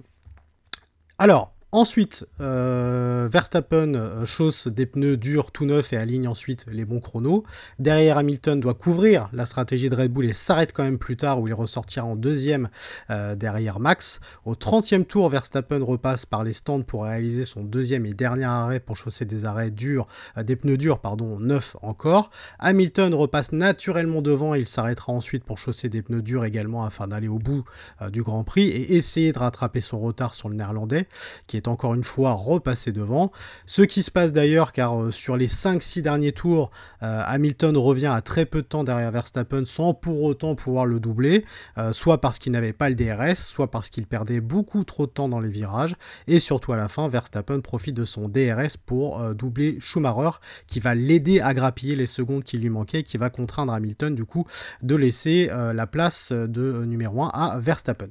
alors, 1.19 1.51
Ensuite, 1.71 2.27
euh, 2.41 3.29
Verstappen 3.31 3.95
euh, 3.95 4.25
chausse 4.25 4.69
des 4.69 4.87
pneus 4.87 5.19
durs 5.19 5.53
tout 5.53 5.67
neufs 5.67 5.93
et 5.93 5.99
aligne 5.99 6.27
ensuite 6.27 6.65
les 6.73 6.87
bons 6.87 7.01
chronos. 7.01 7.45
Derrière, 7.79 8.17
Hamilton 8.17 8.59
doit 8.59 8.73
couvrir 8.73 9.29
la 9.35 9.45
stratégie 9.45 9.91
de 9.91 9.95
Red 9.95 10.11
Bull 10.11 10.25
et 10.25 10.33
s'arrête 10.33 10.73
quand 10.73 10.83
même 10.83 10.97
plus 10.97 11.19
tard 11.19 11.43
où 11.43 11.47
il 11.47 11.53
ressortira 11.53 12.07
en 12.07 12.17
deuxième 12.17 12.71
euh, 13.11 13.35
derrière 13.35 13.81
Max. 13.81 14.21
Au 14.47 14.55
30e 14.55 15.05
tour, 15.05 15.29
Verstappen 15.29 15.85
repasse 15.85 16.25
par 16.25 16.43
les 16.43 16.55
stands 16.55 16.81
pour 16.81 17.05
réaliser 17.05 17.45
son 17.45 17.65
deuxième 17.65 18.07
et 18.07 18.15
dernier 18.15 18.45
arrêt 18.45 18.81
pour 18.81 18.97
chausser 18.97 19.27
des 19.27 19.45
arrêts 19.45 19.71
durs, 19.71 20.07
des 20.43 20.57
pneus 20.57 20.79
durs, 20.79 21.01
pardon, 21.01 21.39
neufs 21.39 21.77
encore. 21.83 22.31
Hamilton 22.61 23.13
repasse 23.13 23.53
naturellement 23.53 24.23
devant 24.23 24.55
et 24.55 24.61
il 24.61 24.67
s'arrêtera 24.67 25.13
ensuite 25.13 25.45
pour 25.45 25.59
chausser 25.59 25.91
des 25.91 26.01
pneus 26.01 26.23
durs 26.23 26.47
également 26.47 26.83
afin 26.83 27.09
d'aller 27.09 27.29
au 27.29 27.39
bout 27.39 27.65
du 28.11 28.23
Grand 28.23 28.43
Prix 28.43 28.69
et 28.69 28.97
essayer 28.97 29.33
de 29.33 29.39
rattraper 29.39 29.83
son 29.83 30.01
retard 30.01 30.33
sur 30.33 30.49
le 30.49 30.55
néerlandais 30.55 31.07
qui 31.47 31.58
est 31.59 31.69
encore 31.69 31.95
une 31.95 32.03
fois 32.03 32.33
repassé 32.33 32.93
devant. 32.93 33.31
Ce 33.67 33.83
qui 33.83 34.03
se 34.03 34.11
passe 34.11 34.33
d'ailleurs 34.33 34.73
car 34.73 35.03
euh, 35.03 35.11
sur 35.11 35.37
les 35.37 35.49
5-6 35.49 36.01
derniers 36.01 36.33
tours, 36.33 36.71
euh, 37.03 37.23
Hamilton 37.27 37.77
revient 37.77 38.07
à 38.07 38.23
très 38.23 38.47
peu 38.47 38.63
de 38.63 38.67
temps 38.67 38.85
derrière 38.85 39.11
Verstappen 39.11 39.65
sans 39.67 39.93
pour 39.93 40.23
autant 40.23 40.55
pouvoir 40.55 40.87
le 40.87 41.01
doubler, 41.01 41.45
euh, 41.77 41.93
soit 41.93 42.21
parce 42.21 42.39
qu'il 42.39 42.53
n'avait 42.53 42.73
pas 42.73 42.89
le 42.89 42.95
DRS, 42.95 43.37
soit 43.37 43.71
parce 43.71 43.91
qu'il 43.91 44.07
perdait 44.07 44.41
beaucoup 44.41 44.85
trop 44.85 45.07
de 45.07 45.11
temps 45.11 45.29
dans 45.29 45.41
les 45.41 45.51
virages, 45.51 45.95
et 46.27 46.39
surtout 46.39 46.73
à 46.73 46.77
la 46.77 46.89
fin, 46.89 47.09
Verstappen 47.09 47.61
profite 47.61 47.95
de 47.97 48.05
son 48.05 48.29
DRS 48.29 48.77
pour 48.87 49.19
doubler 49.35 49.79
Schumacher, 49.81 50.39
qui 50.67 50.81
va 50.81 50.95
l'aider 50.95 51.41
à 51.41 51.53
grappiller 51.53 51.97
les 51.97 52.07
secondes 52.07 52.45
qui 52.45 52.59
lui 52.59 52.71
manquaient, 52.71 53.03
qui 53.03 53.19
va 53.19 53.31
contraindre 53.31 53.73
Hamilton 53.73 54.15
du 54.15 54.25
coup 54.25 54.47
de 54.83 54.95
laisser 54.95 55.49
la 55.49 55.87
place 55.87 56.33
de 56.33 56.85
numéro 56.85 57.25
1 57.25 57.29
à 57.29 57.59
Verstappen. 57.59 58.09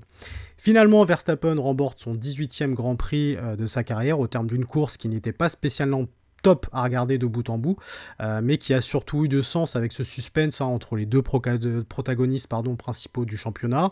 Finalement, 0.57 1.05
Verstappen 1.05 1.59
remporte 1.59 1.99
son 1.99 2.15
18e 2.15 2.73
Grand 2.73 2.95
Prix 2.95 3.37
euh, 3.37 3.55
de 3.55 3.67
sa 3.67 3.83
carrière 3.83 4.19
au 4.19 4.27
terme 4.27 4.47
d'une 4.47 4.65
course 4.65 4.97
qui 4.97 5.07
n'était 5.07 5.31
pas 5.31 5.49
spécialement 5.49 6.05
top 6.43 6.67
à 6.71 6.83
regarder 6.83 7.17
de 7.17 7.25
bout 7.25 7.49
en 7.49 7.57
bout, 7.57 7.77
euh, 8.21 8.41
mais 8.43 8.57
qui 8.57 8.73
a 8.73 8.81
surtout 8.81 9.25
eu 9.25 9.27
de 9.27 9.41
sens 9.41 9.75
avec 9.75 9.91
ce 9.91 10.03
suspense 10.03 10.61
hein, 10.61 10.65
entre 10.65 10.95
les 10.95 11.05
deux 11.05 11.21
protagonistes 11.21 12.47
principaux 12.77 13.25
du 13.25 13.37
championnat. 13.37 13.91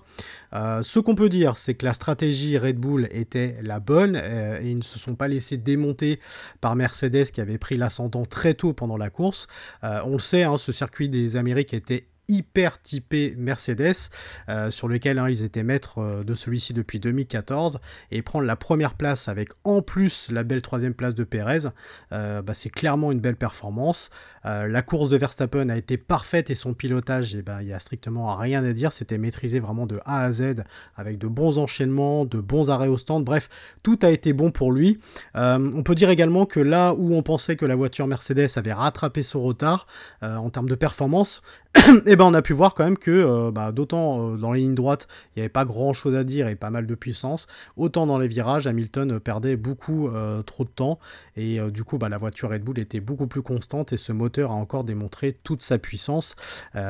Euh, 0.53 0.84
ce 0.84 1.00
qu'on 1.00 1.15
peut 1.15 1.29
dire, 1.29 1.57
c'est 1.57 1.74
que 1.74 1.86
la 1.86 1.93
stratégie 1.93 2.57
Red 2.57 2.77
Bull 2.77 3.07
était 3.12 3.57
la 3.62 3.79
bonne 3.79 4.15
et 4.15 4.69
ils 4.69 4.77
ne 4.77 4.84
se 4.84 5.00
sont 5.00 5.15
pas 5.15 5.27
laissés 5.27 5.57
démonter 5.57 6.19
par 6.62 6.75
Mercedes 6.75 7.25
qui 7.25 7.41
avait 7.41 7.57
pris 7.57 7.77
l'ascendant 7.77 8.25
très 8.25 8.53
tôt 8.53 8.74
pendant 8.74 8.98
la 8.98 9.10
course. 9.10 9.48
on 9.81 10.19
sait, 10.19 10.43
hein, 10.43 10.57
ce 10.57 10.72
circuit 10.72 11.10
des 11.10 11.38
Amériques 11.38 11.74
était 11.74 12.07
hyper 12.27 12.82
typé 12.82 13.36
Mercedes, 13.38 14.10
euh, 14.50 14.70
sur 14.70 14.88
lequel 14.88 15.20
hein, 15.20 15.29
ils 15.29 15.44
étaient 15.44 15.63
maîtres 15.63 16.00
euh, 16.00 16.24
de 16.24 16.36
celui-ci 16.36 16.74
depuis 16.74 17.00
2014, 17.00 17.79
et 18.12 18.22
prendre 18.22 18.46
la 18.46 18.55
première 18.55 18.96
place 18.96 19.27
avec 19.27 19.50
en 19.63 19.82
plus 19.82 20.32
la 20.32 20.44
belle 20.44 20.62
troisième 20.62 20.94
place 20.94 21.15
de 21.15 21.24
Perez, 21.24 21.70
euh, 22.12 22.41
bah, 22.41 22.53
c'est 22.53 22.70
clairement 22.70 23.12
une 23.12 23.20
belle 23.20 23.36
performance. 23.36 24.10
la 24.44 24.82
course 24.84 25.10
de 25.10 25.17
Verstappen 25.17 25.70
a 25.70 25.77
été 25.77 25.98
parfaite 25.98 26.51
et 26.51 26.55
son 26.55 26.75
pilotage, 26.75 27.34
eh 27.34 27.41
ben, 27.41 27.62
il 27.62 27.67
n'y 27.67 27.74
a 27.74 27.79
strictement 27.79 28.36
rien 28.36 28.63
à 28.63 28.74
dire, 28.74 28.94
c'était 28.94 29.17
maîtrisé 29.17 29.60
vraiment 29.60 29.88
de 29.88 30.00
A 30.05 30.24
à 30.24 30.32
Z, 30.32 30.63
avec 30.96 31.17
de 31.17 31.27
bons 31.27 31.58
enchaînements, 31.58 32.25
de 32.25 32.39
bons 32.39 32.70
arrêts 32.70 32.88
au 32.88 32.98
stand, 32.98 33.24
bref, 33.24 33.50
tout 33.82 33.98
a 34.03 34.12
été 34.12 34.34
bon 34.34 34.51
pour 34.51 34.72
lui. 34.72 35.00
on 35.34 35.84
peut 35.84 35.96
dire 35.96 36.10
également 36.10 36.46
que 36.46 36.60
là 36.60 36.94
où 36.94 37.15
on 37.15 37.24
pensait 37.24 37.55
que 37.55 37.65
la 37.65 37.75
voiture 37.75 38.05
Mercedes 38.05 38.50
avait 38.55 38.74
rattrapé 38.74 39.24
son 39.24 39.41
retard 39.41 39.88
en 40.22 40.50
termes 40.51 40.70
de 40.70 40.75
performance, 40.75 41.41
et 41.75 41.82
eh 42.05 42.15
ben 42.15 42.25
on 42.25 42.34
a 42.34 42.41
pu 42.41 42.53
voir 42.53 42.74
quand 42.74 42.84
même 42.84 42.98
que 42.98 43.12
euh, 43.12 43.51
bah, 43.51 43.72
d'autant 43.72 44.34
euh, 44.34 44.38
dans 44.38 44.53
les 44.53 44.62
lignes 44.62 44.75
droites 44.75 45.08
il 45.36 45.39
n'y 45.39 45.41
avait 45.41 45.50
pas 45.50 45.65
grand 45.65 45.94
chose 45.94 46.15
à 46.15 46.24
dire 46.24 46.48
et 46.48 46.55
pas 46.55 46.70
mal 46.70 46.88
de 46.88 46.96
puissance, 46.96 47.48
autant 47.75 48.08
dans 48.08 48.17
les 48.17 48.27
virages 48.27 48.67
Hamilton 48.67 49.20
perdait 49.20 49.58
beaucoup 49.58 50.08
euh, 50.08 50.41
trop 50.41 50.63
de 50.63 50.70
temps 50.70 51.00
et 51.36 51.60
du 51.70 51.84
coup 51.84 51.98
bah, 51.98 52.10
la 52.10 52.17
voiture 52.17 52.50
Red 52.50 52.63
Bull 52.63 52.79
était 52.79 53.00
beaucoup 53.00 53.27
plus 53.27 53.41
constante 53.41 53.94
et 53.94 53.98
ce 53.98 54.12
moteur 54.12 54.51
a 54.51 54.53
encore 54.53 54.84
démontré 54.84 55.38
toute 55.44 55.62
sa 55.62 55.77
puissance. 55.77 56.36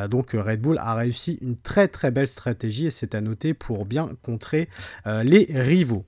donc 0.09 0.31
Red 0.33 0.61
Bull 0.61 0.77
a 0.77 0.93
réussi 0.93 1.39
une 1.41 1.55
très 1.55 1.87
très 1.87 2.11
belle 2.11 2.27
stratégie 2.27 2.85
et 2.85 2.91
c'est 2.91 3.15
à 3.15 3.21
noter 3.21 3.53
pour 3.53 3.85
bien 3.85 4.09
contrer 4.21 4.69
les 5.05 5.47
rivaux. 5.49 6.03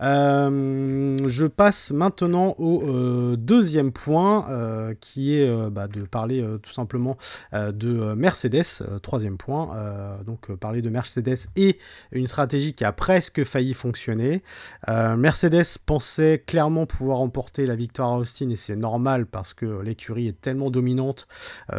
je 0.00 1.46
passe 1.46 1.92
maintenant 1.92 2.54
au 2.58 3.36
deuxième 3.36 3.92
point 3.92 4.94
qui 5.00 5.34
est 5.34 5.70
bah, 5.70 5.88
de 5.88 6.02
parler 6.02 6.44
tout 6.62 6.72
simplement 6.72 7.16
de 7.52 8.14
Mercedes, 8.18 8.64
euh, 8.82 8.98
troisième 8.98 9.38
point. 9.38 9.76
Euh, 9.76 10.22
donc 10.24 10.50
euh, 10.50 10.56
parler 10.56 10.82
de 10.82 10.90
Mercedes 10.90 11.46
et 11.56 11.78
une 12.12 12.26
stratégie 12.26 12.74
qui 12.74 12.84
a 12.84 12.92
presque 12.92 13.44
failli 13.44 13.74
fonctionner. 13.74 14.42
Mercedes 14.88 15.78
pensait 15.84 16.42
clairement 16.44 16.86
pouvoir 16.86 17.18
remporter 17.18 17.66
la 17.66 17.76
victoire 17.76 18.10
à 18.10 18.18
Austin 18.18 18.50
et 18.50 18.56
c'est 18.56 18.76
normal 18.76 19.26
parce 19.26 19.54
que 19.54 19.80
l'écurie 19.80 20.26
est 20.26 20.40
tellement 20.40 20.70
dominante 20.70 21.28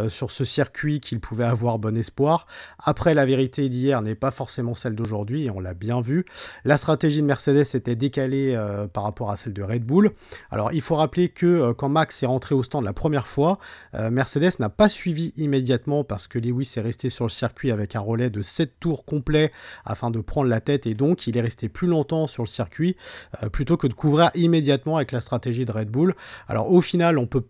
sur 0.08 0.32
ce 0.32 0.44
circuit 0.44 1.00
qu'il 1.00 1.20
pouvait 1.20 1.46
avoir 1.46 1.80
bon 1.80 1.98
espoir. 1.98 2.48
Après, 2.80 3.14
la 3.14 3.26
vérité 3.26 3.68
d'hier 3.68 4.02
n'est 4.02 4.16
pas 4.16 4.32
forcément 4.32 4.76
celle 4.76 4.96
d'aujourd'hui 4.96 5.46
et 5.46 5.52
on 5.52 5.60
l'a 5.60 5.74
bien 5.74 6.02
vu. 6.02 6.26
La 6.64 6.78
stratégie 6.78 7.22
de 7.22 7.26
Mercedes 7.28 7.66
était 7.74 7.96
décalée 7.96 8.58
par 8.94 9.04
rapport 9.04 9.32
à 9.32 9.38
celle 9.38 9.54
de 9.54 9.64
Red 9.64 9.84
Bull. 9.84 10.12
Alors 10.52 10.72
il 10.72 10.82
faut 10.82 10.96
rappeler 10.96 11.30
que 11.30 11.72
quand 11.74 11.90
Max 11.90 12.24
est 12.24 12.28
rentré 12.28 12.56
au 12.56 12.64
stand 12.64 12.86
la 12.86 12.94
première 12.94 13.28
fois, 13.28 13.60
Mercedes 13.94 14.60
n'a 14.60 14.70
pas 14.70 14.90
suivi 14.90 15.34
immédiatement 15.36 16.04
parce 16.04 16.29
que 16.30 16.40
Lewis 16.40 16.74
est 16.78 16.82
resté 16.82 17.10
sur 17.10 17.26
le 17.26 17.30
circuit 17.30 17.72
avec 17.72 17.96
un 17.96 18.00
relais 18.00 18.30
de 18.30 18.42
7 18.42 18.80
tours 18.80 19.06
complets 19.06 19.52
afin 19.86 20.12
de 20.12 20.20
prendre 20.22 20.48
la 20.48 20.62
tête 20.62 20.88
et 20.88 20.94
donc 20.94 21.28
il 21.28 21.38
est 21.38 21.42
resté 21.42 21.70
plus 21.70 21.88
longtemps 21.88 22.28
sur 22.28 22.44
le 22.44 22.48
circuit 22.48 22.96
euh, 23.44 23.50
plutôt 23.50 23.78
que 23.78 23.88
de 23.88 23.94
couvrir 23.94 24.32
immédiatement 24.36 24.98
avec 24.98 25.12
la 25.12 25.22
stratégie 25.22 25.66
de 25.66 25.72
Red 25.72 25.90
Bull. 25.90 26.16
Alors 26.48 26.72
au 26.72 26.82
final, 26.82 27.18
on 27.18 27.28
peut 27.28 27.44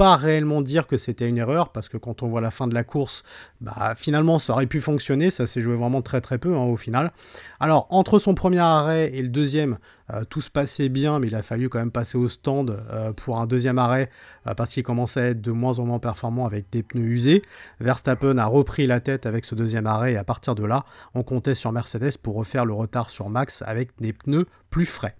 pas 0.00 0.16
réellement 0.16 0.62
dire 0.62 0.86
que 0.86 0.96
c'était 0.96 1.28
une 1.28 1.36
erreur 1.36 1.72
parce 1.72 1.90
que 1.90 1.98
quand 1.98 2.22
on 2.22 2.28
voit 2.28 2.40
la 2.40 2.50
fin 2.50 2.66
de 2.66 2.72
la 2.72 2.84
course, 2.84 3.22
bah, 3.60 3.92
finalement 3.94 4.38
ça 4.38 4.54
aurait 4.54 4.64
pu 4.64 4.80
fonctionner, 4.80 5.30
ça 5.30 5.46
s'est 5.46 5.60
joué 5.60 5.74
vraiment 5.74 6.00
très 6.00 6.22
très 6.22 6.38
peu 6.38 6.56
hein, 6.56 6.62
au 6.62 6.78
final. 6.78 7.12
Alors 7.60 7.86
entre 7.90 8.18
son 8.18 8.34
premier 8.34 8.60
arrêt 8.60 9.10
et 9.12 9.20
le 9.20 9.28
deuxième, 9.28 9.76
euh, 10.14 10.24
tout 10.24 10.40
se 10.40 10.48
passait 10.48 10.88
bien, 10.88 11.18
mais 11.18 11.26
il 11.26 11.34
a 11.34 11.42
fallu 11.42 11.68
quand 11.68 11.80
même 11.80 11.90
passer 11.90 12.16
au 12.16 12.28
stand 12.28 12.82
euh, 12.90 13.12
pour 13.12 13.40
un 13.40 13.46
deuxième 13.46 13.76
arrêt 13.76 14.08
euh, 14.46 14.54
parce 14.54 14.72
qu'il 14.72 14.84
commençait 14.84 15.20
à 15.20 15.26
être 15.26 15.42
de 15.42 15.52
moins 15.52 15.78
en 15.78 15.84
moins 15.84 15.98
performant 15.98 16.46
avec 16.46 16.70
des 16.72 16.82
pneus 16.82 17.04
usés. 17.04 17.42
Verstappen 17.80 18.38
a 18.38 18.46
repris 18.46 18.86
la 18.86 19.00
tête 19.00 19.26
avec 19.26 19.44
ce 19.44 19.54
deuxième 19.54 19.86
arrêt 19.86 20.14
et 20.14 20.16
à 20.16 20.24
partir 20.24 20.54
de 20.54 20.64
là, 20.64 20.82
on 21.12 21.22
comptait 21.22 21.52
sur 21.52 21.72
Mercedes 21.72 22.16
pour 22.22 22.36
refaire 22.36 22.64
le 22.64 22.72
retard 22.72 23.10
sur 23.10 23.28
Max 23.28 23.62
avec 23.66 23.90
des 24.00 24.14
pneus 24.14 24.46
plus 24.70 24.86
frais. 24.86 25.19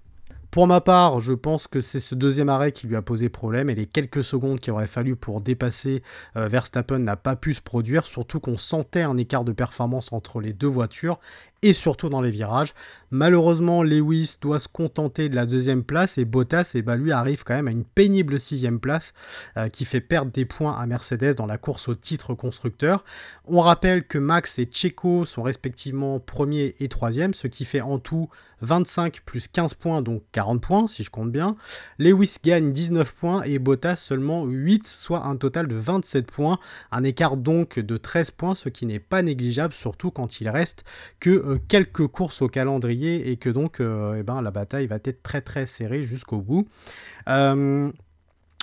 Pour 0.51 0.67
ma 0.67 0.81
part, 0.81 1.21
je 1.21 1.33
pense 1.33 1.69
que 1.69 1.81
c'est 1.81 2.01
ce 2.01 2.17
deuxième 2.17 2.49
arrêt 2.49 2.73
qui 2.73 2.89
lui 2.89 2.97
a 2.97 3.03
posé 3.03 3.29
problème 3.29 3.71
et 3.71 3.77
les 3.77 3.87
quelques 3.87 4.25
secondes 4.25 4.59
qu'il 4.59 4.73
aurait 4.73 4.89
fallu 4.89 5.15
pour 5.15 5.41
dépasser 5.41 6.03
euh, 6.37 6.49
Verstappen 6.49 6.99
n'a 6.99 7.15
pas 7.15 7.37
pu 7.37 7.55
se 7.55 7.61
produire, 7.61 8.05
surtout 8.05 8.41
qu'on 8.41 8.57
sentait 8.57 9.03
un 9.03 9.17
écart 9.17 9.45
de 9.45 9.53
performance 9.53 10.13
entre 10.13 10.41
les 10.41 10.53
deux 10.53 10.67
voitures 10.67 11.21
et 11.63 11.73
surtout 11.73 12.09
dans 12.09 12.23
les 12.23 12.31
virages. 12.31 12.75
Malheureusement, 13.11 13.83
Lewis 13.83 14.37
doit 14.41 14.61
se 14.61 14.69
contenter 14.69 15.29
de 15.29 15.35
la 15.35 15.45
deuxième 15.45 15.83
place 15.83 16.17
et 16.17 16.25
Bottas, 16.25 16.73
et 16.75 16.79
eh 16.79 16.83
ben, 16.83 16.97
lui, 16.97 17.11
arrive 17.13 17.43
quand 17.43 17.55
même 17.55 17.69
à 17.69 17.73
une 17.73 17.85
pénible 17.85 18.39
sixième 18.39 18.79
place 18.79 19.15
euh, 19.57 19.69
qui 19.69 19.85
fait 19.85 20.01
perdre 20.01 20.31
des 20.31 20.45
points 20.45 20.79
à 20.79 20.87
Mercedes 20.87 21.35
dans 21.35 21.47
la 21.47 21.59
course 21.59 21.89
au 21.89 21.95
titre 21.95 22.35
constructeur. 22.35 23.05
On 23.47 23.61
rappelle 23.61 24.07
que 24.07 24.19
Max 24.19 24.59
et 24.59 24.67
Checo 24.71 25.25
sont 25.25 25.43
respectivement 25.43 26.21
premier 26.21 26.77
et 26.79 26.89
troisième, 26.89 27.35
ce 27.35 27.49
qui 27.49 27.65
fait 27.65 27.81
en 27.81 27.99
tout 27.99 28.29
25 28.63 29.23
plus 29.25 29.49
15 29.49 29.75
points, 29.75 30.03
donc 30.03 30.23
40 30.33 30.61
points 30.61 30.87
si 30.87 31.03
je 31.03 31.11
compte 31.11 31.33
bien. 31.33 31.57
Lewis 31.99 32.37
gagne 32.43 32.73
19 32.73 33.15
points 33.15 33.43
et 33.43 33.59
Bottas 33.59 33.97
seulement 33.97 34.45
8, 34.45 34.87
soit 34.87 35.25
un 35.25 35.37
total 35.37 35.67
de 35.67 35.75
27 35.75 36.31
points. 36.31 36.59
Un 36.93 37.05
écart 37.05 37.37
donc 37.37 37.79
de 37.79 37.97
13 37.97 38.31
points, 38.33 38.55
ce 38.55 38.69
qui 38.69 38.87
n'est 38.87 39.01
pas 39.01 39.23
négligeable, 39.23 39.75
surtout 39.75 40.11
quand 40.11 40.41
il 40.41 40.49
reste 40.49 40.85
que 41.19 41.31
quelques 41.59 42.07
courses 42.07 42.43
au 42.43 42.49
calendrier 42.49 43.31
et 43.31 43.37
que 43.37 43.51
donc 43.51 43.81
euh, 43.81 44.17
eh 44.19 44.23
ben, 44.23 44.43
la 44.43 44.51
bataille 44.51 44.87
va 44.87 44.97
être 44.97 45.23
très 45.23 45.41
très 45.41 45.67
serrée 45.67 46.03
jusqu'au 46.03 46.39
bout. 46.39 46.69
Euh, 47.29 47.91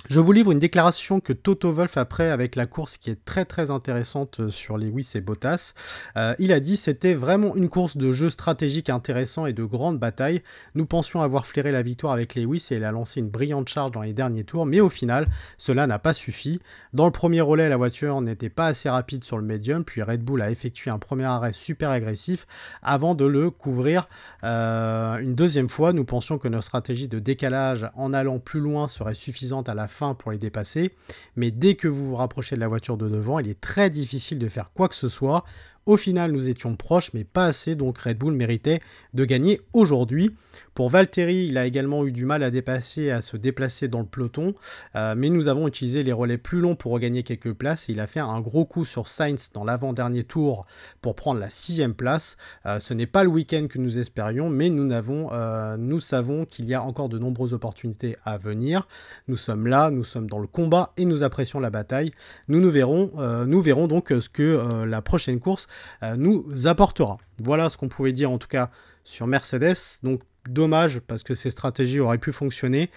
je 0.09 0.21
vous 0.21 0.31
livre 0.31 0.53
une 0.53 0.59
déclaration 0.59 1.19
que 1.19 1.33
Toto 1.33 1.69
Wolf 1.69 1.97
après 1.97 2.29
avec 2.29 2.55
la 2.55 2.65
course 2.65 2.95
qui 2.95 3.09
est 3.09 3.25
très 3.25 3.43
très 3.43 3.71
intéressante 3.71 4.39
euh, 4.39 4.49
sur 4.49 4.77
Lewis 4.77 5.11
et 5.15 5.21
Bottas. 5.21 5.73
Euh, 6.15 6.33
il 6.39 6.53
a 6.53 6.61
dit 6.61 6.77
c'était 6.77 7.13
vraiment 7.13 7.55
une 7.57 7.67
course 7.67 7.97
de 7.97 8.13
jeu 8.13 8.29
stratégique 8.29 8.89
intéressant 8.89 9.47
et 9.47 9.53
de 9.53 9.65
grande 9.65 9.99
bataille. 9.99 10.43
Nous 10.75 10.85
pensions 10.85 11.21
avoir 11.21 11.45
flairé 11.45 11.71
la 11.71 11.81
victoire 11.81 12.13
avec 12.13 12.35
Lewis 12.35 12.67
et 12.71 12.75
il 12.75 12.85
a 12.85 12.91
lancé 12.91 13.19
une 13.19 13.29
brillante 13.29 13.67
charge 13.67 13.91
dans 13.91 14.01
les 14.01 14.13
derniers 14.13 14.45
tours, 14.45 14.65
mais 14.65 14.79
au 14.79 14.87
final 14.87 15.27
cela 15.57 15.87
n'a 15.87 15.99
pas 15.99 16.13
suffi. 16.13 16.61
Dans 16.93 17.05
le 17.05 17.11
premier 17.11 17.41
relais 17.41 17.67
la 17.67 17.77
voiture 17.77 18.21
n'était 18.21 18.49
pas 18.49 18.67
assez 18.67 18.89
rapide 18.89 19.25
sur 19.25 19.37
le 19.37 19.43
médium, 19.43 19.83
puis 19.83 20.01
Red 20.01 20.23
Bull 20.23 20.41
a 20.41 20.51
effectué 20.51 20.89
un 20.89 20.99
premier 20.99 21.25
arrêt 21.25 21.51
super 21.51 21.89
agressif 21.89 22.47
avant 22.81 23.13
de 23.13 23.25
le 23.25 23.51
couvrir 23.51 24.07
euh, 24.45 25.17
une 25.17 25.35
deuxième 25.35 25.67
fois. 25.67 25.91
Nous 25.91 26.05
pensions 26.05 26.37
que 26.37 26.47
notre 26.47 26.63
stratégie 26.63 27.09
de 27.09 27.19
décalage 27.19 27.89
en 27.95 28.13
allant 28.13 28.39
plus 28.39 28.61
loin 28.61 28.87
serait 28.87 29.13
suffisante 29.13 29.67
à 29.67 29.73
la 29.73 29.89
fin 29.89 29.96
pour 30.17 30.31
les 30.31 30.37
dépasser, 30.37 30.93
mais 31.35 31.51
dès 31.51 31.75
que 31.75 31.87
vous 31.87 32.09
vous 32.09 32.15
rapprochez 32.15 32.55
de 32.55 32.59
la 32.59 32.67
voiture 32.67 32.97
de 32.97 33.09
devant, 33.09 33.39
il 33.39 33.49
est 33.49 33.59
très 33.59 33.89
difficile 33.89 34.39
de 34.39 34.47
faire 34.47 34.71
quoi 34.71 34.87
que 34.87 34.95
ce 34.95 35.09
soit. 35.09 35.43
Au 35.87 35.95
final, 35.95 36.33
nous 36.33 36.49
étions 36.49 36.75
proches, 36.75 37.13
mais 37.13 37.23
pas 37.23 37.45
assez, 37.45 37.75
donc 37.75 37.97
Red 37.99 38.17
Bull 38.17 38.33
méritait 38.33 38.81
de 39.13 39.23
gagner 39.23 39.61
aujourd'hui. 39.71 40.35
Pour 40.73 40.89
Valtteri, 40.89 41.45
il 41.45 41.57
a 41.57 41.65
également 41.65 42.05
eu 42.05 42.11
du 42.11 42.25
mal 42.25 42.43
à 42.43 42.51
dépasser, 42.51 43.09
à 43.09 43.21
se 43.21 43.37
déplacer 43.37 43.87
dans 43.87 44.01
le 44.01 44.05
peloton, 44.05 44.53
euh, 44.95 45.15
mais 45.17 45.29
nous 45.29 45.47
avons 45.47 45.65
utilisé 45.65 46.03
les 46.03 46.11
relais 46.11 46.37
plus 46.37 46.59
longs 46.59 46.75
pour 46.75 46.91
regagner 46.91 47.23
quelques 47.23 47.53
places. 47.53 47.87
Et 47.87 47.93
il 47.93 48.01
a 48.01 48.05
fait 48.05 48.19
un 48.19 48.41
gros 48.41 48.65
coup 48.65 48.83
sur 48.83 49.07
Sainz 49.07 49.49
dans 49.53 49.63
l'avant-dernier 49.63 50.25
tour 50.25 50.65
pour 51.01 51.15
prendre 51.15 51.39
la 51.39 51.49
sixième 51.49 51.93
place. 51.93 52.35
Euh, 52.65 52.81
ce 52.81 52.93
n'est 52.93 53.07
pas 53.07 53.23
le 53.23 53.29
week-end 53.29 53.67
que 53.69 53.79
nous 53.79 53.97
espérions, 53.97 54.49
mais 54.49 54.69
nous, 54.69 54.91
avons, 54.91 55.29
euh, 55.31 55.77
nous 55.77 56.01
savons 56.01 56.43
qu'il 56.43 56.65
y 56.65 56.73
a 56.73 56.83
encore 56.83 57.07
de 57.07 57.17
nombreuses 57.17 57.53
opportunités 57.53 58.17
à 58.25 58.37
venir. 58.37 58.89
Nous 59.29 59.37
sommes 59.37 59.67
là, 59.67 59.89
nous 59.89 60.03
sommes 60.03 60.29
dans 60.29 60.39
le 60.39 60.47
combat 60.47 60.91
et 60.97 61.05
nous 61.05 61.23
apprécions 61.23 61.61
la 61.61 61.69
bataille. 61.69 62.11
Nous, 62.49 62.59
nous, 62.59 62.69
verrons, 62.69 63.11
nous 63.47 63.61
verrons 63.61 63.87
donc 63.87 64.09
ce 64.09 64.27
que 64.27 64.83
la 64.85 65.01
prochaine 65.01 65.39
course 65.39 65.67
nous 66.17 66.67
apportera. 66.67 67.17
Voilà 67.39 67.69
ce 67.69 67.77
qu'on 67.77 67.89
pouvait 67.89 68.13
dire 68.13 68.31
en 68.31 68.37
tout 68.37 68.47
cas 68.47 68.69
sur 69.03 69.25
Mercedes. 69.25 69.75
Donc 70.03 70.21
dommage 70.47 70.99
parce 70.99 71.23
que 71.23 71.33
ces 71.33 71.49
stratégies 71.49 71.99
auraient 71.99 72.17
pu 72.17 72.31
fonctionner, 72.31 72.89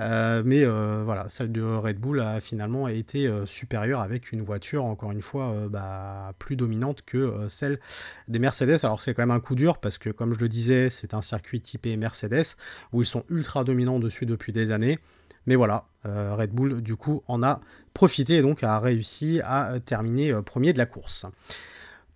euh, 0.00 0.42
mais 0.44 0.62
euh, 0.62 1.02
voilà, 1.04 1.28
celle 1.28 1.50
de 1.50 1.62
Red 1.62 1.98
Bull 1.98 2.20
a 2.20 2.40
finalement 2.40 2.88
été 2.88 3.30
supérieure 3.44 4.00
avec 4.00 4.32
une 4.32 4.42
voiture 4.42 4.84
encore 4.84 5.12
une 5.12 5.22
fois 5.22 5.54
bah, 5.70 6.32
plus 6.38 6.56
dominante 6.56 7.02
que 7.02 7.46
celle 7.48 7.80
des 8.28 8.38
Mercedes. 8.38 8.78
Alors 8.82 9.00
c'est 9.00 9.14
quand 9.14 9.22
même 9.22 9.30
un 9.30 9.40
coup 9.40 9.54
dur 9.54 9.78
parce 9.78 9.98
que 9.98 10.10
comme 10.10 10.34
je 10.34 10.38
le 10.38 10.48
disais, 10.48 10.90
c'est 10.90 11.14
un 11.14 11.22
circuit 11.22 11.60
typé 11.60 11.96
Mercedes 11.96 12.56
où 12.92 13.02
ils 13.02 13.06
sont 13.06 13.24
ultra 13.30 13.64
dominants 13.64 14.00
dessus 14.00 14.26
depuis 14.26 14.52
des 14.52 14.70
années. 14.70 14.98
Mais 15.46 15.56
voilà, 15.56 15.86
Red 16.04 16.50
Bull 16.50 16.82
du 16.82 16.96
coup 16.96 17.22
en 17.26 17.42
a 17.42 17.60
profité 17.94 18.36
et 18.36 18.42
donc 18.42 18.62
a 18.62 18.78
réussi 18.80 19.40
à 19.44 19.80
terminer 19.84 20.32
premier 20.42 20.72
de 20.72 20.78
la 20.78 20.86
course. 20.86 21.26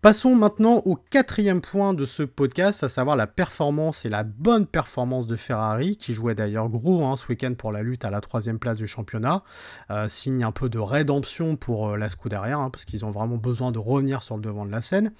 Passons 0.02 0.34
maintenant 0.34 0.82
au 0.84 0.96
quatrième 0.96 1.60
point 1.60 1.94
de 1.94 2.04
ce 2.04 2.24
podcast, 2.24 2.82
à 2.82 2.88
savoir 2.88 3.14
la 3.14 3.28
performance 3.28 4.04
et 4.04 4.08
la 4.08 4.24
bonne 4.24 4.66
performance 4.66 5.28
de 5.28 5.36
Ferrari, 5.36 5.96
qui 5.96 6.12
jouait 6.12 6.34
d'ailleurs 6.34 6.68
gros 6.68 7.06
hein, 7.06 7.16
ce 7.16 7.28
week-end 7.28 7.54
pour 7.56 7.70
la 7.70 7.84
lutte 7.84 8.04
à 8.04 8.10
la 8.10 8.20
troisième 8.20 8.58
place 8.58 8.76
du 8.76 8.88
championnat. 8.88 9.44
Euh, 9.92 10.08
signe 10.08 10.42
un 10.42 10.50
peu 10.50 10.68
de 10.68 10.80
rédemption 10.80 11.54
pour 11.54 11.90
euh, 11.90 11.96
la 11.96 12.08
Scuderia, 12.08 12.58
hein, 12.58 12.70
parce 12.70 12.84
qu'ils 12.84 13.04
ont 13.04 13.12
vraiment 13.12 13.36
besoin 13.36 13.70
de 13.70 13.78
revenir 13.78 14.24
sur 14.24 14.34
le 14.34 14.42
devant 14.42 14.66
de 14.66 14.72
la 14.72 14.82
scène. 14.82 15.12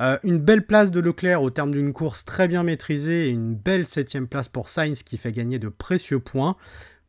Euh, 0.00 0.18
une 0.24 0.40
belle 0.40 0.66
place 0.66 0.90
de 0.90 0.98
Leclerc 0.98 1.40
au 1.40 1.50
terme 1.50 1.70
d'une 1.70 1.92
course 1.92 2.24
très 2.24 2.48
bien 2.48 2.64
maîtrisée 2.64 3.28
et 3.28 3.30
une 3.30 3.54
belle 3.54 3.86
septième 3.86 4.26
place 4.26 4.48
pour 4.48 4.68
Sainz 4.68 5.04
qui 5.04 5.16
fait 5.16 5.30
gagner 5.30 5.60
de 5.60 5.68
précieux 5.68 6.18
points. 6.18 6.56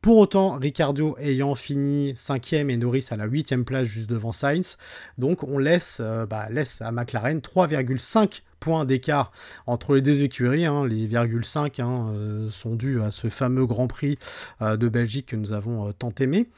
Pour 0.05 0.19
autant, 0.19 0.59
Ricardo 0.59 1.17
ayant 1.19 1.55
fini 1.55 2.13
5ème 2.13 2.69
et 2.69 2.77
Norris 2.77 3.07
à 3.09 3.17
la 3.17 3.27
8ème 3.27 3.63
place 3.63 3.87
juste 3.87 4.07
devant 4.07 4.31
Sainz, 4.31 4.77
donc 5.17 5.43
on 5.43 5.57
laisse, 5.57 5.97
euh, 5.99 6.27
bah, 6.27 6.47
laisse 6.51 6.83
à 6.83 6.91
McLaren 6.91 7.39
3,5 7.39 8.43
points 8.59 8.85
d'écart 8.85 9.31
entre 9.67 9.95
les 9.95 10.01
deux 10.01 10.23
écuries. 10.23 10.65
Hein. 10.65 10.85
les 10.85 11.07
0,5 11.07 11.81
hein, 11.81 12.13
euh, 12.13 12.49
sont 12.49 12.75
dus 12.75 13.01
à 13.01 13.11
ce 13.11 13.29
fameux 13.29 13.65
Grand 13.65 13.87
Prix 13.87 14.17
euh, 14.61 14.77
de 14.77 14.89
Belgique 14.89 15.27
que 15.27 15.35
nous 15.35 15.53
avons 15.53 15.91
tant 15.93 16.13
aimé. 16.19 16.49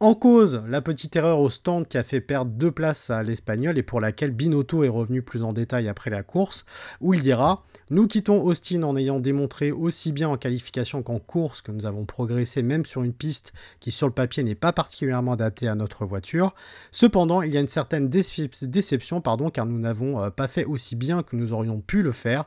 en 0.00 0.14
cause, 0.14 0.62
la 0.68 0.80
petite 0.80 1.16
erreur 1.16 1.40
au 1.40 1.50
stand 1.50 1.88
qui 1.88 1.98
a 1.98 2.02
fait 2.02 2.20
perdre 2.20 2.50
deux 2.52 2.70
places 2.70 3.10
à 3.10 3.22
l'Espagnol 3.22 3.78
et 3.78 3.82
pour 3.82 4.00
laquelle 4.00 4.30
Binotto 4.30 4.84
est 4.84 4.88
revenu 4.88 5.22
plus 5.22 5.42
en 5.42 5.52
détail 5.52 5.88
après 5.88 6.10
la 6.10 6.22
course, 6.22 6.64
où 7.00 7.14
il 7.14 7.20
dira 7.20 7.64
Nous 7.90 8.06
quittons 8.06 8.42
Austin 8.42 8.82
en 8.82 8.96
ayant 8.96 9.20
démontré 9.20 9.72
aussi 9.72 10.12
bien 10.12 10.28
en 10.28 10.36
qualification 10.36 11.02
qu'en 11.02 11.18
course 11.18 11.62
que 11.62 11.72
nous 11.72 11.86
avons 11.86 12.04
progressé 12.04 12.62
même 12.62 12.84
sur 12.84 13.02
une 13.02 13.12
piste 13.12 13.52
qui 13.80 13.92
sur 13.92 14.06
le 14.06 14.12
papier 14.12 14.42
n'est 14.42 14.54
pas 14.54 14.72
particulièrement 14.72 15.32
adaptée 15.32 15.68
à 15.68 15.74
notre 15.74 16.04
voiture. 16.04 16.54
Cependant, 16.90 17.42
il 17.42 17.52
y 17.52 17.56
a 17.56 17.60
une 17.60 17.68
certaine 17.68 18.08
déception 18.08 19.20
pardon, 19.20 19.50
car 19.50 19.66
nous 19.66 19.78
n'avons 19.78 20.22
euh, 20.22 20.30
pas 20.30 20.48
fait 20.48 20.64
aussi 20.64 20.96
bien 20.96 21.13
que 21.22 21.36
nous 21.36 21.52
aurions 21.52 21.80
pu 21.80 22.02
le 22.02 22.12
faire. 22.12 22.44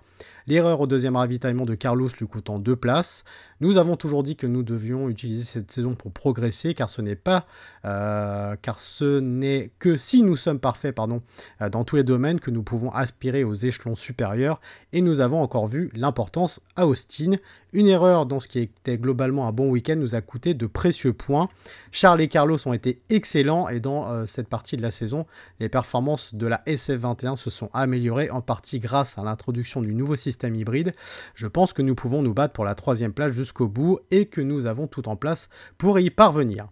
L'erreur 0.47 0.79
au 0.79 0.87
deuxième 0.87 1.17
ravitaillement 1.17 1.65
de 1.65 1.75
Carlos 1.75 2.07
lui 2.17 2.25
coûtant 2.25 2.57
deux 2.57 2.77
places. 2.77 3.25
Nous 3.59 3.75
avons 3.75 3.97
toujours 3.97 4.23
dit 4.23 4.37
que 4.37 4.47
nous 4.47 4.63
devions 4.63 5.09
utiliser 5.09 5.43
cette 5.43 5.69
saison 5.69 5.93
pour 5.93 6.13
progresser, 6.13 6.73
car 6.73 6.89
ce 6.89 7.01
n'est 7.01 7.17
pas, 7.17 7.45
euh, 7.83 8.55
car 8.61 8.79
ce 8.79 9.19
n'est 9.19 9.71
que 9.77 9.97
si 9.97 10.23
nous 10.23 10.37
sommes 10.37 10.59
parfaits, 10.59 10.95
pardon, 10.95 11.21
euh, 11.61 11.67
dans 11.67 11.83
tous 11.83 11.97
les 11.97 12.05
domaines 12.05 12.39
que 12.39 12.49
nous 12.49 12.63
pouvons 12.63 12.91
aspirer 12.91 13.43
aux 13.43 13.55
échelons 13.55 13.95
supérieurs. 13.95 14.61
Et 14.93 15.01
nous 15.01 15.19
avons 15.19 15.41
encore 15.41 15.67
vu 15.67 15.91
l'importance 15.93 16.61
à 16.77 16.87
Austin. 16.87 17.35
Une 17.73 17.87
erreur 17.87 18.25
dans 18.25 18.39
ce 18.39 18.47
qui 18.47 18.59
était 18.59 18.97
globalement 18.97 19.49
un 19.49 19.51
bon 19.51 19.69
week-end 19.69 19.97
nous 19.97 20.15
a 20.15 20.21
coûté 20.21 20.53
de 20.53 20.65
précieux 20.65 21.11
points. 21.11 21.49
Charles 21.91 22.21
et 22.21 22.29
Carlos 22.29 22.65
ont 22.65 22.73
été 22.73 23.01
excellents 23.09 23.67
et 23.67 23.81
dans 23.81 24.07
euh, 24.07 24.25
cette 24.25 24.47
partie 24.47 24.77
de 24.77 24.81
la 24.81 24.91
saison, 24.91 25.25
les 25.59 25.67
performances 25.67 26.35
de 26.35 26.47
la 26.47 26.63
SF21 26.67 27.35
se 27.35 27.49
sont 27.49 27.69
améliorées 27.73 28.29
en 28.29 28.39
partie 28.39 28.79
grâce 28.79 29.17
à 29.17 29.23
l'introduction 29.23 29.81
du 29.81 29.93
nouveau 29.93 30.15
système 30.15 30.36
hybride, 30.43 30.93
je 31.35 31.47
pense 31.47 31.73
que 31.73 31.81
nous 31.81 31.95
pouvons 31.95 32.21
nous 32.21 32.33
battre 32.33 32.53
pour 32.53 32.65
la 32.65 32.75
troisième 32.75 33.13
place 33.13 33.31
jusqu'au 33.31 33.67
bout 33.67 33.99
et 34.11 34.25
que 34.25 34.41
nous 34.41 34.65
avons 34.65 34.87
tout 34.87 35.09
en 35.09 35.15
place 35.15 35.49
pour 35.77 35.99
y 35.99 36.09
parvenir. 36.09 36.67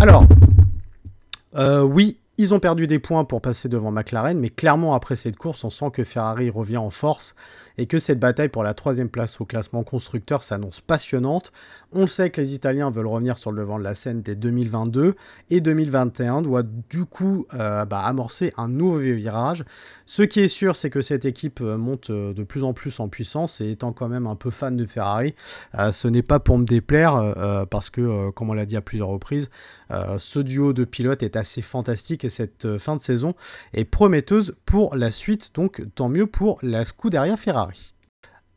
Alors, 0.00 0.26
euh, 1.54 1.82
oui, 1.82 2.18
ils 2.38 2.54
ont 2.54 2.60
perdu 2.60 2.86
des 2.86 2.98
points 2.98 3.24
pour 3.24 3.42
passer 3.42 3.68
devant 3.68 3.90
McLaren, 3.90 4.38
mais 4.38 4.48
clairement 4.48 4.94
après 4.94 5.16
cette 5.16 5.36
course, 5.36 5.64
on 5.64 5.70
sent 5.70 5.90
que 5.92 6.02
Ferrari 6.02 6.48
revient 6.50 6.78
en 6.78 6.90
force 6.90 7.34
et 7.78 7.86
que 7.86 7.98
cette 7.98 8.18
bataille 8.18 8.48
pour 8.48 8.62
la 8.62 8.74
troisième 8.74 9.08
place 9.08 9.40
au 9.40 9.44
classement 9.44 9.82
constructeur 9.82 10.42
s'annonce 10.42 10.80
passionnante. 10.80 11.52
On 11.92 12.06
sait 12.06 12.30
que 12.30 12.40
les 12.40 12.54
Italiens 12.54 12.90
veulent 12.90 13.06
revenir 13.06 13.36
sur 13.38 13.52
le 13.52 13.60
devant 13.60 13.78
de 13.78 13.84
la 13.84 13.94
scène 13.94 14.22
dès 14.22 14.34
2022 14.34 15.14
et 15.50 15.60
2021 15.60 16.42
doit 16.42 16.62
du 16.62 17.04
coup 17.04 17.46
euh, 17.54 17.84
bah, 17.84 18.00
amorcer 18.00 18.52
un 18.56 18.68
nouveau 18.68 18.98
virage. 18.98 19.64
Ce 20.06 20.22
qui 20.22 20.40
est 20.40 20.48
sûr, 20.48 20.74
c'est 20.74 20.90
que 20.90 21.02
cette 21.02 21.24
équipe 21.24 21.60
euh, 21.60 21.76
monte 21.76 22.10
euh, 22.10 22.32
de 22.32 22.44
plus 22.44 22.64
en 22.64 22.72
plus 22.72 22.98
en 23.00 23.08
puissance 23.08 23.60
et 23.60 23.70
étant 23.70 23.92
quand 23.92 24.08
même 24.08 24.26
un 24.26 24.36
peu 24.36 24.50
fan 24.50 24.76
de 24.76 24.84
Ferrari, 24.84 25.34
ce 25.92 26.08
n'est 26.08 26.22
pas 26.22 26.40
pour 26.40 26.58
me 26.58 26.64
déplaire 26.64 27.66
parce 27.70 27.90
que, 27.90 28.30
comme 28.30 28.50
on 28.50 28.54
l'a 28.54 28.66
dit 28.66 28.76
à 28.76 28.80
plusieurs 28.80 29.08
reprises, 29.08 29.50
ce 30.18 30.38
duo 30.38 30.72
de 30.72 30.84
pilotes 30.84 31.22
est 31.22 31.36
assez 31.36 31.62
fantastique 31.62 32.24
et 32.24 32.28
cette 32.32 32.78
fin 32.78 32.96
de 32.96 33.00
saison 33.00 33.34
est 33.72 33.84
prometteuse 33.84 34.56
pour 34.66 34.96
la 34.96 35.10
suite, 35.10 35.54
donc 35.54 35.82
tant 35.94 36.08
mieux 36.08 36.26
pour 36.26 36.58
la 36.62 36.84
Scuderia 36.84 37.36
Ferrari. 37.36 37.94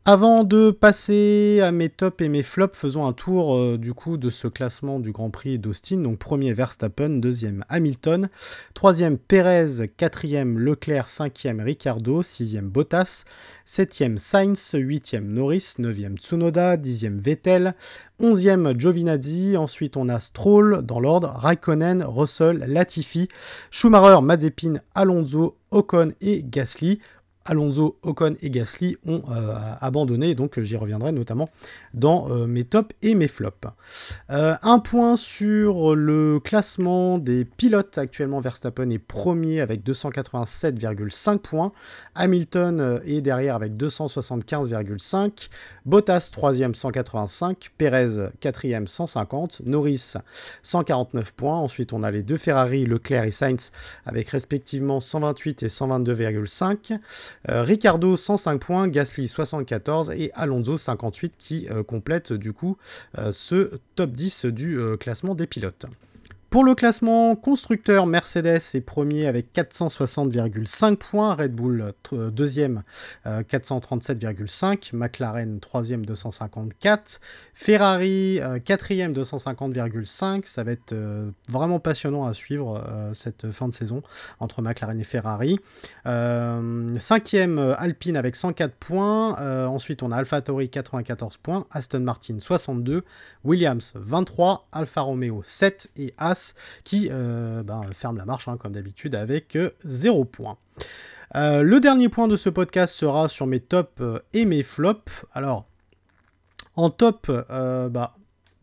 Avant 0.08 0.44
de 0.44 0.70
passer 0.70 1.60
à 1.64 1.72
mes 1.72 1.88
tops 1.88 2.22
et 2.22 2.28
mes 2.28 2.44
flops, 2.44 2.78
faisons 2.78 3.08
un 3.08 3.12
tour 3.12 3.56
euh, 3.56 3.76
du 3.76 3.92
coup 3.92 4.18
de 4.18 4.30
ce 4.30 4.46
classement 4.46 5.00
du 5.00 5.10
Grand 5.10 5.30
Prix 5.30 5.58
d'Austin. 5.58 5.96
Donc 5.96 6.20
premier 6.20 6.52
Verstappen, 6.52 7.08
deuxième 7.08 7.64
Hamilton, 7.68 8.28
troisième 8.72 9.18
Perez, 9.18 9.88
quatrième 9.96 10.60
Leclerc, 10.60 11.08
cinquième 11.08 11.58
Ricardo, 11.58 12.22
sixième 12.22 12.68
Bottas, 12.68 13.24
septième 13.64 14.16
Sainz, 14.16 14.76
huitième 14.78 15.26
Norris, 15.26 15.74
neuvième 15.78 16.16
Tsunoda, 16.16 16.76
dixième 16.76 17.18
Vettel, 17.18 17.74
onzième 18.20 18.78
Giovinazzi. 18.78 19.56
Ensuite 19.56 19.96
on 19.96 20.08
a 20.08 20.20
Stroll 20.20 20.82
dans 20.82 21.00
l'ordre, 21.00 21.32
Raikkonen, 21.34 22.04
Russell, 22.04 22.64
Latifi, 22.68 23.26
Schumacher, 23.72 24.22
Mazepin, 24.22 24.74
Alonso, 24.94 25.56
Ocon 25.72 26.12
et 26.20 26.44
Gasly. 26.44 27.00
Alonso, 27.46 27.98
Ocon 28.02 28.36
et 28.42 28.50
Gasly 28.50 28.96
ont 29.06 29.22
euh, 29.30 29.54
abandonné, 29.80 30.34
donc 30.34 30.60
j'y 30.60 30.76
reviendrai 30.76 31.12
notamment 31.12 31.48
dans 31.94 32.28
euh, 32.30 32.46
mes 32.46 32.64
tops 32.64 32.94
et 33.02 33.14
mes 33.14 33.28
flops. 33.28 33.68
Euh, 34.30 34.54
un 34.62 34.78
point 34.80 35.16
sur 35.16 35.94
le 35.94 36.40
classement 36.40 37.18
des 37.18 37.44
pilotes. 37.44 37.98
Actuellement, 37.98 38.40
Verstappen 38.40 38.90
est 38.90 38.98
premier 38.98 39.60
avec 39.60 39.84
287,5 39.84 41.38
points. 41.38 41.72
Hamilton 42.14 43.00
est 43.04 43.20
derrière 43.20 43.54
avec 43.54 43.74
275,5. 43.74 45.48
Bottas, 45.84 46.30
troisième, 46.32 46.74
185. 46.74 47.70
Perez, 47.78 48.30
quatrième, 48.40 48.86
150. 48.86 49.62
Norris, 49.64 50.14
149 50.62 51.32
points. 51.32 51.56
Ensuite, 51.56 51.92
on 51.92 52.02
a 52.02 52.10
les 52.10 52.22
deux 52.22 52.36
Ferrari, 52.36 52.84
Leclerc 52.84 53.24
et 53.24 53.30
Sainz, 53.30 53.70
avec 54.04 54.28
respectivement 54.30 55.00
128 55.00 55.62
et 55.62 55.68
122,5. 55.68 56.98
Euh, 57.48 57.62
Ricardo 57.62 58.16
105 58.16 58.60
points, 58.60 58.88
Gasly 58.88 59.28
74 59.28 60.10
et 60.10 60.30
Alonso 60.34 60.76
58 60.76 61.34
qui 61.38 61.68
euh, 61.70 61.82
complètent 61.82 62.32
du 62.32 62.52
coup 62.52 62.76
euh, 63.18 63.32
ce 63.32 63.78
top 63.94 64.10
10 64.10 64.46
du 64.46 64.78
classement 64.98 65.34
des 65.34 65.46
pilotes. 65.46 65.86
Pour 66.48 66.62
le 66.62 66.76
classement 66.76 67.34
constructeur, 67.34 68.06
Mercedes 68.06 68.60
est 68.74 68.80
premier 68.80 69.26
avec 69.26 69.52
460,5 69.52 70.96
points, 70.96 71.34
Red 71.34 71.52
Bull 71.52 71.92
euh, 72.12 72.30
deuxième 72.30 72.84
437,5, 73.26 74.94
euh, 74.94 74.96
McLaren 74.96 75.58
troisième 75.58 76.06
254, 76.06 77.20
Ferrari 77.52 78.38
euh, 78.40 78.60
quatrième 78.60 79.12
250,5. 79.12 80.42
Ça 80.46 80.62
va 80.62 80.70
être 80.70 80.94
vraiment 81.48 81.80
passionnant 81.80 82.24
à 82.26 82.32
suivre 82.32 82.82
cette 83.12 83.50
fin 83.50 83.66
de 83.66 83.72
saison 83.72 84.02
entre 84.38 84.62
McLaren 84.62 85.00
et 85.00 85.04
Ferrari. 85.04 85.58
cinquième 86.04 87.58
Alpine 87.76 88.16
avec 88.16 88.36
104 88.36 88.72
points. 88.74 89.66
ensuite 89.66 90.02
on 90.04 90.12
a 90.12 90.16
AlphaTauri 90.16 90.70
94 90.70 91.38
points, 91.38 91.66
Aston 91.72 92.00
Martin 92.00 92.38
62, 92.38 93.02
Williams 93.44 93.92
23, 93.96 94.68
Alfa 94.72 95.00
Romeo 95.00 95.40
7 95.42 95.90
et 95.96 96.14
As 96.18 96.35
qui 96.84 97.08
euh, 97.10 97.62
ben, 97.62 97.82
ferme 97.92 98.16
la 98.16 98.24
marche, 98.24 98.48
hein, 98.48 98.56
comme 98.56 98.72
d'habitude, 98.72 99.14
avec 99.14 99.56
0 99.84 100.20
euh, 100.20 100.24
points. 100.24 100.58
Euh, 101.34 101.62
le 101.62 101.80
dernier 101.80 102.08
point 102.08 102.28
de 102.28 102.36
ce 102.36 102.48
podcast 102.48 102.94
sera 102.94 103.28
sur 103.28 103.46
mes 103.46 103.60
tops 103.60 104.02
et 104.32 104.44
mes 104.44 104.62
flops. 104.62 105.24
Alors, 105.32 105.64
en 106.76 106.90
top, 106.90 107.30
bah, 107.30 108.16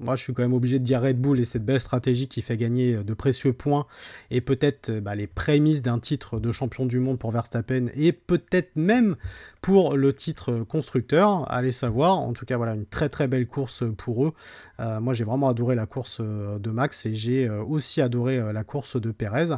moi, 0.03 0.15
je 0.15 0.23
suis 0.23 0.33
quand 0.33 0.43
même 0.43 0.53
obligé 0.53 0.79
de 0.79 0.83
dire 0.83 1.01
Red 1.01 1.19
Bull 1.19 1.39
et 1.39 1.45
cette 1.45 1.65
belle 1.65 1.79
stratégie 1.79 2.27
qui 2.27 2.41
fait 2.41 2.57
gagner 2.57 2.95
euh, 2.95 3.03
de 3.03 3.13
précieux 3.13 3.53
points 3.53 3.85
et 4.31 4.41
peut-être 4.41 4.89
euh, 4.89 5.01
bah, 5.01 5.15
les 5.15 5.27
prémices 5.27 5.81
d'un 5.81 5.99
titre 5.99 6.39
de 6.39 6.51
champion 6.51 6.85
du 6.85 6.99
monde 6.99 7.17
pour 7.17 7.31
Verstappen 7.31 7.87
et 7.95 8.11
peut-être 8.11 8.75
même 8.75 9.15
pour 9.61 9.95
le 9.95 10.11
titre 10.11 10.59
constructeur. 10.67 11.49
Allez 11.51 11.71
savoir. 11.71 12.19
En 12.19 12.33
tout 12.33 12.45
cas, 12.45 12.57
voilà, 12.57 12.75
une 12.75 12.85
très 12.85 13.07
très 13.07 13.27
belle 13.27 13.47
course 13.47 13.83
pour 13.97 14.25
eux. 14.25 14.33
Euh, 14.79 14.99
moi, 14.99 15.13
j'ai 15.13 15.23
vraiment 15.23 15.47
adoré 15.47 15.75
la 15.75 15.85
course 15.85 16.19
de 16.19 16.69
Max 16.69 17.05
et 17.05 17.13
j'ai 17.13 17.49
aussi 17.49 18.01
adoré 18.01 18.51
la 18.51 18.63
course 18.63 18.99
de 18.99 19.11
Perez. 19.11 19.55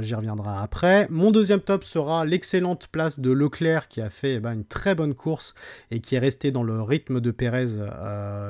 J'y 0.00 0.14
reviendrai 0.14 0.50
après. 0.58 1.06
Mon 1.10 1.30
deuxième 1.30 1.60
top 1.60 1.84
sera 1.84 2.24
l'excellente 2.24 2.88
place 2.88 3.20
de 3.20 3.30
Leclerc 3.30 3.86
qui 3.86 4.00
a 4.00 4.10
fait 4.10 4.40
bah, 4.40 4.52
une 4.52 4.64
très 4.64 4.96
bonne 4.96 5.14
course 5.14 5.54
et 5.92 6.00
qui 6.00 6.16
est 6.16 6.18
resté 6.18 6.50
dans 6.50 6.64
le 6.64 6.82
rythme 6.82 7.20
de 7.20 7.30
Perez. 7.30 7.66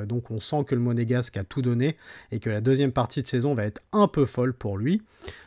donc, 0.06 0.30
on 0.30 0.40
sent 0.40 0.64
que 0.66 0.74
le 0.74 0.80
Monégasque 0.80 1.09
a 1.14 1.44
tout 1.44 1.62
donné 1.62 1.96
et 2.32 2.40
que 2.40 2.50
la 2.50 2.60
deuxième 2.60 2.92
partie 2.92 3.22
de 3.22 3.26
saison 3.26 3.54
va 3.54 3.64
être 3.64 3.80
un 3.92 4.08
peu 4.08 4.24
folle 4.24 4.52
pour 4.54 4.78
lui. 4.78 5.02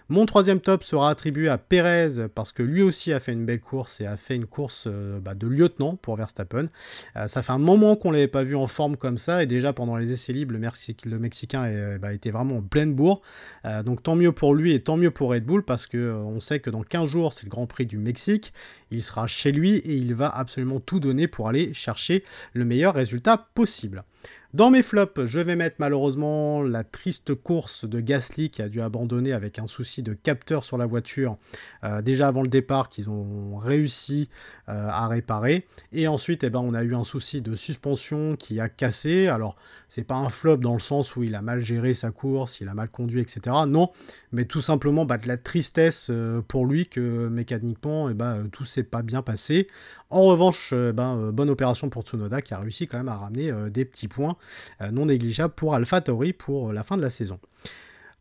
Mon 0.09 0.25
troisième 0.25 0.59
top 0.59 0.83
sera 0.83 1.09
attribué 1.09 1.47
à 1.47 1.57
Perez 1.57 2.27
parce 2.35 2.51
que 2.51 2.61
lui 2.61 2.81
aussi 2.81 3.13
a 3.13 3.19
fait 3.19 3.31
une 3.31 3.45
belle 3.45 3.61
course 3.61 4.01
et 4.01 4.05
a 4.05 4.17
fait 4.17 4.35
une 4.35 4.45
course 4.45 4.85
euh, 4.87 5.19
bah, 5.19 5.33
de 5.33 5.47
lieutenant 5.47 5.95
pour 5.95 6.17
Verstappen. 6.17 6.67
Euh, 7.15 7.27
ça 7.27 7.41
fait 7.41 7.53
un 7.53 7.57
moment 7.57 7.95
qu'on 7.95 8.09
ne 8.09 8.15
l'avait 8.15 8.27
pas 8.27 8.43
vu 8.43 8.55
en 8.55 8.67
forme 8.67 8.97
comme 8.97 9.17
ça 9.17 9.41
et 9.41 9.45
déjà 9.45 9.71
pendant 9.71 9.95
les 9.95 10.11
essais 10.11 10.33
libres, 10.33 10.53
le, 10.53 11.19
Mexicain 11.19 11.61
a, 11.63 11.97
bah, 11.97 12.13
était 12.13 12.31
vraiment 12.31 12.57
en 12.57 12.61
pleine 12.61 12.93
bourre. 12.93 13.21
Euh, 13.65 13.81
donc 13.81 14.03
tant 14.03 14.15
mieux 14.15 14.33
pour 14.33 14.53
lui 14.53 14.73
et 14.73 14.83
tant 14.83 14.97
mieux 14.97 15.11
pour 15.11 15.31
Red 15.31 15.45
Bull 15.45 15.63
parce 15.63 15.87
que 15.87 16.13
on 16.13 16.39
sait 16.41 16.59
que 16.59 16.69
dans 16.69 16.83
15 16.83 17.09
jours 17.09 17.33
c'est 17.33 17.45
le 17.45 17.49
Grand 17.49 17.65
Prix 17.65 17.85
du 17.85 17.97
Mexique. 17.97 18.51
Il 18.91 19.01
sera 19.01 19.25
chez 19.25 19.53
lui 19.53 19.77
et 19.77 19.95
il 19.95 20.13
va 20.13 20.29
absolument 20.29 20.81
tout 20.81 20.99
donner 20.99 21.27
pour 21.27 21.47
aller 21.47 21.73
chercher 21.73 22.23
le 22.53 22.65
meilleur 22.65 22.93
résultat 22.93 23.47
possible. 23.55 24.03
Dans 24.53 24.69
mes 24.69 24.83
flops, 24.83 25.25
je 25.25 25.39
vais 25.39 25.55
mettre 25.55 25.77
malheureusement 25.79 26.61
la 26.61 26.83
triste 26.83 27.33
course 27.33 27.85
de 27.85 27.99
Gasly 27.99 28.51
qui 28.51 28.61
a 28.61 28.69
dû 28.69 28.81
abandonner 28.81 29.33
avec 29.33 29.57
un 29.57 29.65
souci 29.65 30.03
de 30.03 30.13
capteur 30.13 30.63
sur 30.63 30.77
la 30.77 30.85
voiture 30.85 31.37
euh, 31.83 32.03
déjà 32.03 32.27
avant 32.27 32.43
le 32.43 32.47
départ 32.47 32.89
qu'ils 32.89 33.09
ont 33.09 33.57
réussi 33.57 34.29
euh, 34.69 34.89
à 34.89 35.07
réparer. 35.07 35.65
Et 35.91 36.07
ensuite, 36.07 36.43
eh 36.43 36.51
ben, 36.51 36.59
on 36.59 36.75
a 36.75 36.83
eu 36.83 36.93
un 36.93 37.03
souci 37.03 37.41
de 37.41 37.55
suspension 37.55 38.35
qui 38.35 38.59
a 38.59 38.69
cassé. 38.69 39.27
Alors, 39.27 39.55
c'est 39.89 40.03
pas 40.03 40.15
un 40.15 40.29
flop 40.29 40.57
dans 40.57 40.73
le 40.73 40.79
sens 40.79 41.15
où 41.15 41.23
il 41.23 41.33
a 41.33 41.41
mal 41.41 41.59
géré 41.59 41.95
sa 41.95 42.11
course, 42.11 42.61
il 42.61 42.67
a 42.67 42.75
mal 42.75 42.89
conduit, 42.89 43.21
etc. 43.21 43.55
Non, 43.67 43.89
mais 44.31 44.45
tout 44.45 44.61
simplement 44.61 45.05
bah, 45.05 45.17
de 45.17 45.27
la 45.27 45.37
tristesse 45.37 46.09
euh, 46.11 46.41
pour 46.47 46.67
lui 46.67 46.87
que 46.87 47.27
mécaniquement, 47.27 48.07
eh 48.07 48.13
ben, 48.13 48.49
tout 48.51 48.65
s'est 48.65 48.83
pas 48.83 49.01
bien 49.01 49.23
passé. 49.23 49.67
En 50.13 50.25
revanche, 50.25 50.73
ben, 50.73 51.31
bonne 51.31 51.49
opération 51.49 51.89
pour 51.89 52.03
Tsunoda 52.03 52.43
qui 52.43 52.53
a 52.53 52.59
réussi 52.59 52.85
quand 52.85 52.97
même 52.97 53.09
à 53.09 53.17
ramener 53.17 53.51
des 53.71 53.83
petits 53.83 54.07
points 54.07 54.37
euh, 54.81 54.91
non 54.91 55.07
négligeable 55.07 55.53
pour 55.53 55.73
AlphaTauri 55.73 56.33
pour 56.33 56.71
la 56.71 56.83
fin 56.83 56.97
de 56.97 57.01
la 57.01 57.09
saison. 57.09 57.39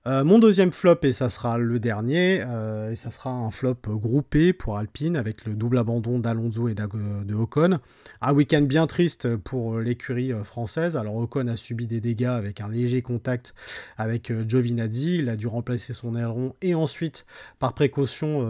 Euh, 0.08 0.24
mon 0.24 0.40
deuxième 0.40 0.72
flop, 0.72 0.96
et 1.02 1.12
ça 1.12 1.28
sera 1.28 1.58
le 1.58 1.78
dernier, 1.78 2.42
euh, 2.44 2.90
et 2.90 2.96
ça 2.96 3.12
sera 3.12 3.30
un 3.30 3.52
flop 3.52 3.76
groupé 3.86 4.52
pour 4.52 4.76
Alpine 4.76 5.14
avec 5.14 5.44
le 5.44 5.54
double 5.54 5.78
abandon 5.78 6.18
d'Alonso 6.18 6.66
et 6.66 6.74
de 6.74 7.34
Ocon. 7.34 7.78
Un 8.20 8.32
week-end 8.32 8.62
bien 8.62 8.88
triste 8.88 9.36
pour 9.36 9.78
l'écurie 9.78 10.32
française. 10.42 10.96
Alors 10.96 11.14
Ocon 11.16 11.46
a 11.46 11.54
subi 11.54 11.86
des 11.86 12.00
dégâts 12.00 12.24
avec 12.24 12.60
un 12.60 12.68
léger 12.68 13.02
contact 13.02 13.54
avec 13.96 14.32
Giovinazzi. 14.48 15.18
Il 15.18 15.28
a 15.28 15.36
dû 15.36 15.46
remplacer 15.46 15.92
son 15.92 16.16
aileron 16.16 16.54
et 16.62 16.74
ensuite, 16.74 17.24
par 17.60 17.72
précaution, 17.72 18.42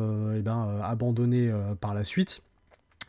ben, 0.42 0.80
abandonner 0.82 1.52
par 1.80 1.92
la 1.92 2.04
suite. 2.04 2.40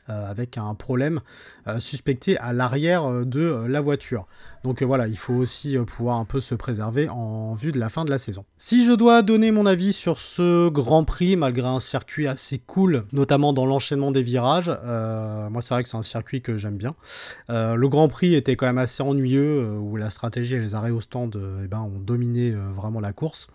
Euh, 0.10 0.30
avec 0.30 0.58
un 0.58 0.76
problème 0.76 1.22
euh, 1.70 1.80
suspecté 1.80 2.38
à 2.40 2.52
l'arrière 2.52 3.10
euh, 3.10 3.24
de 3.24 3.64
la 3.70 3.80
voiture. 3.80 4.28
Donc 4.66 4.84
voilà, 4.84 5.08
il 5.08 5.18
faut 5.18 5.34
aussi 5.34 5.78
pouvoir 5.78 6.18
un 6.18 6.26
peu 6.26 6.42
se 6.42 6.56
préserver 6.56 7.08
en 7.08 7.54
vue 7.54 7.72
de 7.72 7.80
la 7.80 7.88
fin 7.88 8.04
de 8.04 8.10
la 8.10 8.18
saison. 8.18 8.44
Si 8.58 8.84
je 8.84 8.92
dois 8.92 9.22
donner 9.22 9.52
mon 9.52 9.66
avis 9.66 9.94
sur 9.94 10.20
ce 10.20 10.68
Grand 10.68 11.06
Prix, 11.06 11.38
malgré 11.38 11.70
un 11.70 11.80
circuit 11.80 12.28
assez 12.28 12.58
cool, 12.58 13.06
notamment 13.14 13.54
dans 13.54 13.66
l'enchaînement 13.66 14.12
des 14.12 14.24
virages, 14.24 14.68
moi 14.68 15.62
c'est 15.62 15.74
vrai 15.74 15.84
que 15.84 15.90
c'est 15.90 15.98
un 15.98 16.04
circuit 16.04 16.42
que 16.42 16.58
j'aime 16.58 16.78
bien. 16.78 16.96
le 17.50 17.88
Grand 17.88 18.08
Prix 18.08 18.36
était 18.36 18.56
quand 18.56 18.66
même 18.66 18.78
assez 18.78 19.04
ennuyeux, 19.04 19.78
où 19.78 19.98
la 19.98 20.10
stratégie 20.10 20.56
et 20.56 20.60
les 20.60 20.76
arrêts 20.76 20.92
au 20.92 21.02
stand 21.02 21.38
eh 21.62 21.68
ben, 21.68 21.80
ont 21.80 22.00
dominé 22.00 22.52
vraiment 22.52 23.02
la 23.02 23.12
course. 23.12 23.48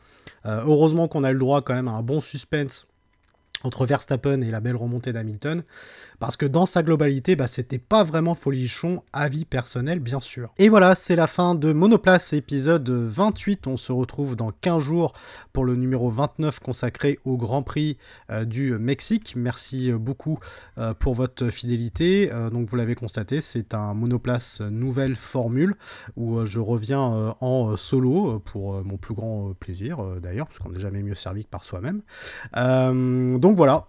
heureusement 0.44 1.08
qu'on 1.08 1.24
a 1.24 1.30
eu 1.30 1.34
le 1.34 1.40
droit 1.40 1.62
quand 1.62 1.74
même 1.74 1.88
à 1.88 1.92
un 1.92 2.02
bon 2.02 2.20
suspense 2.20 2.86
entre 3.64 3.86
Verstappen 3.86 4.40
et 4.40 4.50
la 4.50 4.60
belle 4.60 4.76
remontée 4.76 5.12
d'Hamilton, 5.12 5.62
parce 6.20 6.36
que 6.36 6.46
dans 6.46 6.66
sa 6.66 6.82
globalité, 6.82 7.36
bah, 7.36 7.46
c'était 7.46 7.78
pas 7.78 8.04
vraiment 8.04 8.34
folichon, 8.34 9.02
avis 9.12 9.44
personnel 9.44 10.00
bien 10.00 10.20
sûr. 10.20 10.52
Et 10.58 10.68
voilà, 10.68 10.94
c'est 10.94 11.16
la 11.16 11.26
fin 11.26 11.54
de 11.54 11.72
Monoplace 11.72 12.32
épisode 12.32 12.88
28, 12.88 13.66
on 13.66 13.76
se 13.76 13.92
retrouve 13.92 14.36
dans 14.36 14.52
15 14.52 14.82
jours 14.82 15.12
pour 15.52 15.64
le 15.64 15.74
numéro 15.74 16.10
29 16.10 16.60
consacré 16.60 17.18
au 17.24 17.36
Grand 17.36 17.62
Prix 17.62 17.96
euh, 18.30 18.44
du 18.44 18.76
Mexique. 18.78 19.34
Merci 19.36 19.90
euh, 19.90 19.98
beaucoup 19.98 20.38
euh, 20.78 20.94
pour 20.94 21.14
votre 21.14 21.48
fidélité, 21.50 22.30
donc 22.52 22.68
vous 22.68 22.76
l'avez 22.76 22.94
constaté, 22.94 23.40
c'est 23.40 23.74
un 23.74 23.94
Monoplace 23.94 24.60
nouvelle 24.60 25.16
formule, 25.16 25.74
où 26.16 26.44
je 26.44 26.60
reviens 26.60 27.34
en 27.40 27.76
solo, 27.76 28.40
pour 28.40 28.84
mon 28.84 28.96
plus 28.96 29.14
grand 29.14 29.54
plaisir 29.58 30.20
d'ailleurs, 30.20 30.46
parce 30.46 30.58
qu'on 30.58 30.70
n'est 30.70 30.80
jamais 30.80 31.02
mieux 31.02 31.14
servi 31.14 31.44
que 31.44 31.50
par 31.50 31.64
soi-même. 31.64 32.02
donc 32.54 33.47
donc 33.48 33.56
voilà, 33.56 33.86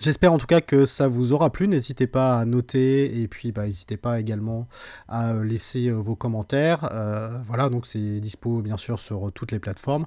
J'espère 0.00 0.32
en 0.32 0.38
tout 0.38 0.46
cas 0.46 0.60
que 0.60 0.86
ça 0.86 1.06
vous 1.06 1.32
aura 1.32 1.50
plu. 1.50 1.68
N'hésitez 1.68 2.08
pas 2.08 2.40
à 2.40 2.44
noter 2.44 3.22
et 3.22 3.28
puis 3.28 3.52
bah, 3.52 3.64
n'hésitez 3.64 3.96
pas 3.96 4.18
également 4.18 4.66
à 5.08 5.34
laisser 5.34 5.86
euh, 5.86 5.94
vos 5.94 6.16
commentaires. 6.16 6.88
Euh, 6.92 7.38
voilà, 7.46 7.68
donc 7.68 7.86
c'est 7.86 8.18
dispo 8.18 8.60
bien 8.60 8.76
sûr 8.76 8.98
sur 8.98 9.30
toutes 9.32 9.52
les 9.52 9.60
plateformes. 9.60 10.06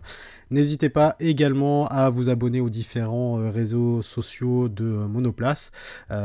N'hésitez 0.52 0.90
pas 0.90 1.16
également 1.22 1.88
à 1.88 2.10
vous 2.10 2.30
abonner 2.30 2.60
aux 2.60 2.70
différents 2.70 3.40
euh, 3.40 3.50
réseaux 3.50 4.02
sociaux 4.02 4.68
de 4.68 4.84
Monoplace. 4.84 5.72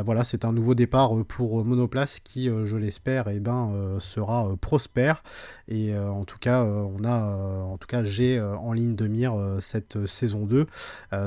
voilà, 0.05 0.25
c'est 0.25 0.45
un 0.45 0.53
nouveau 0.53 0.75
départ 0.75 1.13
pour 1.27 1.65
Monoplace 1.65 2.19
qui, 2.19 2.49
je 2.65 2.77
l'espère, 2.77 3.29
eh 3.29 3.39
ben, 3.39 3.99
sera 4.01 4.57
prospère. 4.61 5.23
Et 5.69 5.97
en 5.97 6.25
tout 6.25 6.39
cas, 6.39 6.63
on 6.63 7.05
a, 7.05 7.63
en 7.65 7.79
tout 7.79 7.87
cas, 7.87 8.05
j'ai 8.05 8.41
en 8.41 8.73
ligne 8.73 8.95
de 8.95 9.07
mire 9.07 9.35
cette 9.61 10.07
saison 10.07 10.47
2. 10.47 10.67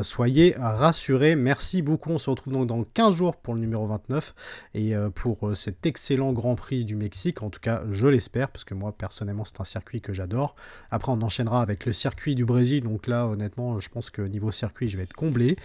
soyez 0.02 0.56
rassurés. 0.58 1.36
Merci 1.36 1.82
beaucoup 1.82 2.12
se 2.26 2.30
retrouve 2.30 2.54
donc 2.54 2.68
dans 2.68 2.84
15 2.84 3.16
jours 3.16 3.36
pour 3.36 3.54
le 3.54 3.60
numéro 3.60 3.86
29 3.88 4.34
et 4.74 4.96
euh, 4.96 5.10
pour 5.10 5.48
euh, 5.48 5.56
cet 5.56 5.86
excellent 5.86 6.34
Grand 6.34 6.56
Prix 6.56 6.84
du 6.84 6.96
Mexique. 6.96 7.44
En 7.44 7.50
tout 7.50 7.60
cas, 7.60 7.84
je 7.92 8.08
l'espère, 8.08 8.50
parce 8.50 8.64
que 8.64 8.74
moi, 8.74 8.92
personnellement, 8.92 9.46
c'est 9.46 9.62
un 9.62 9.66
circuit 9.66 10.02
que 10.02 10.14
j'adore. 10.14 10.56
Après, 10.92 11.12
on 11.12 11.22
enchaînera 11.22 11.62
avec 11.62 11.86
le 11.86 11.94
circuit 11.94 12.36
du 12.36 12.46
Brésil. 12.46 12.84
Donc 12.84 13.08
là, 13.08 13.28
honnêtement, 13.28 13.80
je 13.80 13.90
pense 13.90 14.10
que 14.10 14.22
niveau 14.22 14.52
circuit, 14.52 14.88
je 14.88 14.98
vais 14.98 15.04
être 15.04 15.14
comblé. 15.14 15.56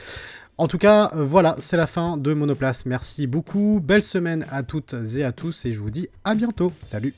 En 0.58 0.68
tout 0.68 0.78
cas, 0.78 1.10
euh, 1.14 1.24
voilà, 1.24 1.56
c'est 1.58 1.76
la 1.76 1.86
fin 1.86 2.16
de 2.16 2.34
Monoplace. 2.34 2.84
Merci 2.84 3.26
beaucoup. 3.26 3.80
Belle 3.82 4.02
semaine 4.02 4.44
à 4.50 4.62
toutes 4.62 4.94
et 5.16 5.24
à 5.24 5.32
tous 5.32 5.64
et 5.64 5.72
je 5.72 5.80
vous 5.80 5.90
dis 5.90 6.08
à 6.24 6.34
bientôt. 6.34 6.72
Salut 6.82 7.14